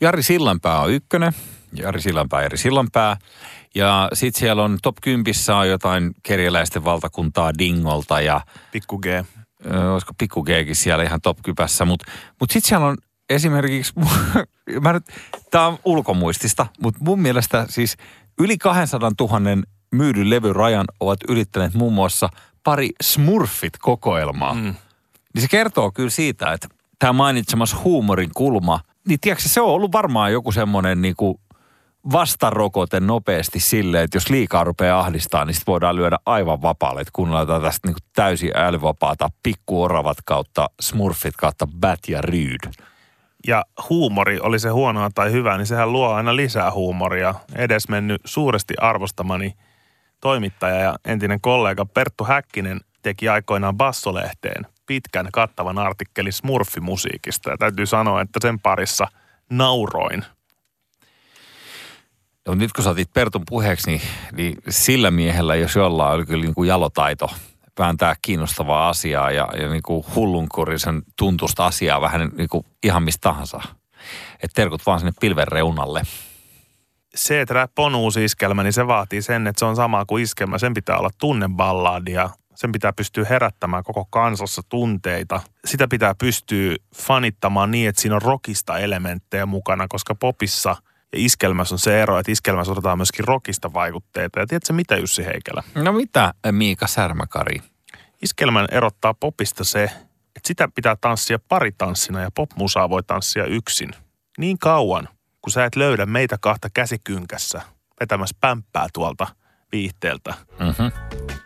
Jari 0.00 0.22
Sillanpää 0.22 0.80
on 0.80 0.90
ykkönen, 0.90 1.32
Jari 1.72 2.00
Sillanpää, 2.00 2.42
Jari 2.42 2.56
Sillanpää, 2.58 3.16
ja 3.74 4.08
sitten 4.12 4.40
siellä 4.40 4.64
on 4.64 4.78
top 4.82 4.96
10 5.02 5.34
on 5.58 5.68
jotain 5.68 6.14
kerjäläisten 6.22 6.84
valtakuntaa 6.84 7.52
Dingolta 7.58 8.20
ja 8.20 8.40
Pikku 8.72 8.98
G. 8.98 9.06
ö, 9.06 9.22
olisiko 9.92 10.12
Pikku 10.18 10.42
Gkin 10.42 10.76
siellä 10.76 11.04
ihan 11.04 11.20
top 11.20 11.38
kypässä, 11.44 11.84
mutta 11.84 12.10
mut 12.40 12.50
sitten 12.50 12.68
siellä 12.68 12.86
on 12.86 12.96
esimerkiksi, 13.30 13.92
mä 14.82 14.92
nyt, 14.92 15.04
tää 15.50 15.66
on 15.66 15.78
ulkomuistista, 15.84 16.66
mutta 16.82 17.00
mun 17.02 17.20
mielestä 17.20 17.66
siis 17.68 17.96
yli 18.38 18.58
200 18.58 19.10
000 19.20 19.40
myydyn 19.90 20.30
levyrajan 20.30 20.86
ovat 21.00 21.18
ylittäneet 21.28 21.74
muun 21.74 21.92
muassa 21.92 22.28
pari 22.64 22.90
Smurfit-kokoelmaa. 23.02 24.54
Mm. 24.54 24.74
Niin 25.34 25.42
se 25.42 25.48
kertoo 25.50 25.92
kyllä 25.92 26.10
siitä, 26.10 26.52
että 26.52 26.68
tämä 26.98 27.12
mainitsemas 27.12 27.76
huumorin 27.84 28.30
kulma, 28.34 28.80
niin 29.08 29.20
tiedätkö, 29.20 29.48
se 29.48 29.60
on 29.60 29.68
ollut 29.68 29.92
varmaan 29.92 30.32
joku 30.32 30.52
semmoinen 30.52 31.02
niinku 31.02 31.40
vastarokote 32.12 33.00
nopeasti 33.00 33.60
silleen, 33.60 34.04
että 34.04 34.16
jos 34.16 34.30
liikaa 34.30 34.64
rupeaa 34.64 35.00
ahdistaa, 35.00 35.44
niin 35.44 35.54
sit 35.54 35.66
voidaan 35.66 35.96
lyödä 35.96 36.16
aivan 36.26 36.62
vapaalle. 36.62 37.00
Että 37.00 37.10
kuunnellaan 37.12 37.62
tästä 37.62 37.88
niinku 37.88 38.00
täysin 38.14 38.52
älyvapaata 38.54 39.28
pikkuoravat 39.42 40.18
kautta 40.24 40.70
smurfit 40.80 41.36
kautta 41.36 41.66
bat 41.66 42.00
ja 42.08 42.22
ryyd. 42.22 42.72
ja 43.46 43.64
huumori, 43.88 44.40
oli 44.40 44.58
se 44.58 44.68
huonoa 44.68 45.10
tai 45.14 45.32
hyvää, 45.32 45.56
niin 45.56 45.66
sehän 45.66 45.92
luo 45.92 46.08
aina 46.08 46.36
lisää 46.36 46.70
huumoria. 46.70 47.34
Edes 47.54 47.88
mennyt 47.88 48.20
suuresti 48.24 48.74
arvostamani 48.80 49.54
toimittaja 50.20 50.80
ja 50.80 50.96
entinen 51.04 51.40
kollega 51.40 51.86
Perttu 51.86 52.24
Häkkinen 52.24 52.80
teki 53.02 53.28
aikoinaan 53.28 53.76
Bassolehteen 53.76 54.66
pitkän 54.86 55.28
kattavan 55.32 55.78
artikkelin 55.78 56.32
Smurfimusiikista. 56.32 57.50
Ja 57.50 57.56
täytyy 57.56 57.86
sanoa, 57.86 58.20
että 58.20 58.38
sen 58.42 58.60
parissa 58.60 59.08
nauroin. 59.50 60.24
No, 62.48 62.54
nyt 62.54 62.72
kun 62.72 62.84
sä 62.84 62.94
Pertun 63.14 63.42
puheeksi, 63.48 63.90
niin, 63.90 64.00
niin 64.32 64.54
sillä 64.68 65.10
miehellä, 65.10 65.54
jos 65.54 65.74
jollain 65.74 66.14
oli 66.14 66.26
kyllä 66.26 66.44
niin 66.44 66.54
kuin 66.54 66.68
jalotaito 66.68 67.30
vääntää 67.78 68.16
kiinnostavaa 68.22 68.88
asiaa 68.88 69.30
ja, 69.30 69.48
ja 69.60 69.68
niin 69.68 69.82
kuin 69.82 70.04
hullunkurisen 70.14 71.02
tuntusta 71.18 71.66
asiaa 71.66 72.00
vähän 72.00 72.30
niin 72.36 72.48
kuin 72.48 72.66
ihan 72.82 73.02
mistä 73.02 73.20
tahansa. 73.20 73.60
Et 74.42 74.50
terkut 74.54 74.86
vaan 74.86 75.00
sinne 75.00 75.12
pilven 75.20 75.48
reunalle. 75.48 76.02
Se, 77.14 77.40
että 77.40 77.54
rap 77.54 77.78
on 77.78 77.94
uusi 77.94 78.24
iskelmä, 78.24 78.62
niin 78.62 78.72
se 78.72 78.86
vaatii 78.86 79.22
sen, 79.22 79.46
että 79.46 79.58
se 79.58 79.64
on 79.64 79.76
sama 79.76 80.04
kuin 80.04 80.22
iskelmä. 80.22 80.58
Sen 80.58 80.74
pitää 80.74 80.98
olla 80.98 81.10
tunneballadi 81.18 82.12
ja 82.12 82.30
Sen 82.58 82.72
pitää 82.72 82.92
pystyä 82.92 83.24
herättämään 83.30 83.84
koko 83.84 84.04
kansassa 84.10 84.62
tunteita. 84.68 85.40
Sitä 85.64 85.88
pitää 85.88 86.14
pystyä 86.14 86.76
fanittamaan 86.94 87.70
niin, 87.70 87.88
että 87.88 88.00
siinä 88.00 88.16
on 88.16 88.22
rockista 88.22 88.78
elementtejä 88.78 89.46
mukana, 89.46 89.86
koska 89.88 90.14
popissa 90.14 90.76
ja 91.12 91.18
iskelmässä 91.18 91.74
on 91.74 91.78
se 91.78 92.02
ero, 92.02 92.18
että 92.18 92.32
iskelmässä 92.32 92.72
otetaan 92.72 92.98
myöskin 92.98 93.24
rockista 93.28 93.72
vaikutteita. 93.72 94.40
Ja 94.40 94.46
tiedätkö 94.46 94.72
mitä 94.72 94.96
Jussi 94.96 95.24
Heikelä? 95.24 95.62
No 95.74 95.92
mitä 95.92 96.34
Miika 96.50 96.86
Särmäkari? 96.86 97.60
Iskelmän 98.22 98.66
erottaa 98.70 99.14
popista 99.14 99.64
se, 99.64 99.82
että 100.36 100.46
sitä 100.46 100.68
pitää 100.74 100.96
tanssia 101.00 101.38
paritanssina 101.48 102.20
ja 102.20 102.30
popmusaa 102.34 102.90
voi 102.90 103.02
tanssia 103.02 103.44
yksin. 103.44 103.90
Niin 104.38 104.58
kauan, 104.58 105.08
kun 105.40 105.52
sä 105.52 105.64
et 105.64 105.76
löydä 105.76 106.06
meitä 106.06 106.38
kahta 106.40 106.68
käsikynkässä 106.74 107.60
vetämässä 108.00 108.36
pämppää 108.40 108.86
tuolta 108.92 109.26
viihteeltä, 109.72 110.34
Mm-hmm. 110.60 110.90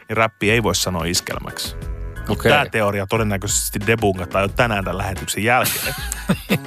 niin 0.08 0.16
räppi 0.16 0.50
ei 0.50 0.62
voi 0.62 0.74
sanoa 0.74 1.04
iskelmäksi. 1.04 1.76
Okei. 2.28 2.52
tämä 2.52 2.66
teoria 2.66 3.06
todennäköisesti 3.06 3.78
debunkataan 3.86 4.44
jo 4.44 4.48
tänään 4.48 4.84
tämän 4.84 4.98
lähetyksen 4.98 5.44
jälkeen. 5.44 5.94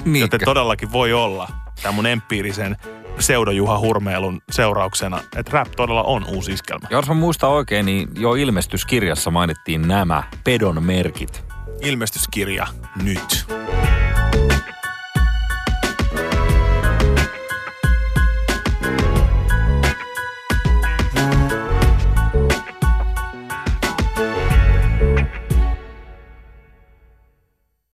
Joten 0.20 0.40
todellakin 0.44 0.92
voi 0.92 1.12
olla 1.12 1.48
tämän 1.82 1.94
mun 1.94 2.06
empiirisen 2.06 2.76
pseudojuha 3.16 3.78
hurmeilun 3.78 4.40
seurauksena, 4.50 5.20
että 5.36 5.52
rap 5.52 5.68
todella 5.76 6.02
on 6.02 6.24
uusi 6.28 6.52
iskelmä. 6.52 6.88
Jos 6.90 7.08
mä 7.08 7.14
muistan 7.14 7.50
oikein, 7.50 7.86
niin 7.86 8.08
jo 8.18 8.34
ilmestyskirjassa 8.34 9.30
mainittiin 9.30 9.88
nämä 9.88 10.22
pedon 10.44 10.82
merkit. 10.82 11.44
Ilmestyskirja 11.80 12.66
nyt. 13.02 13.46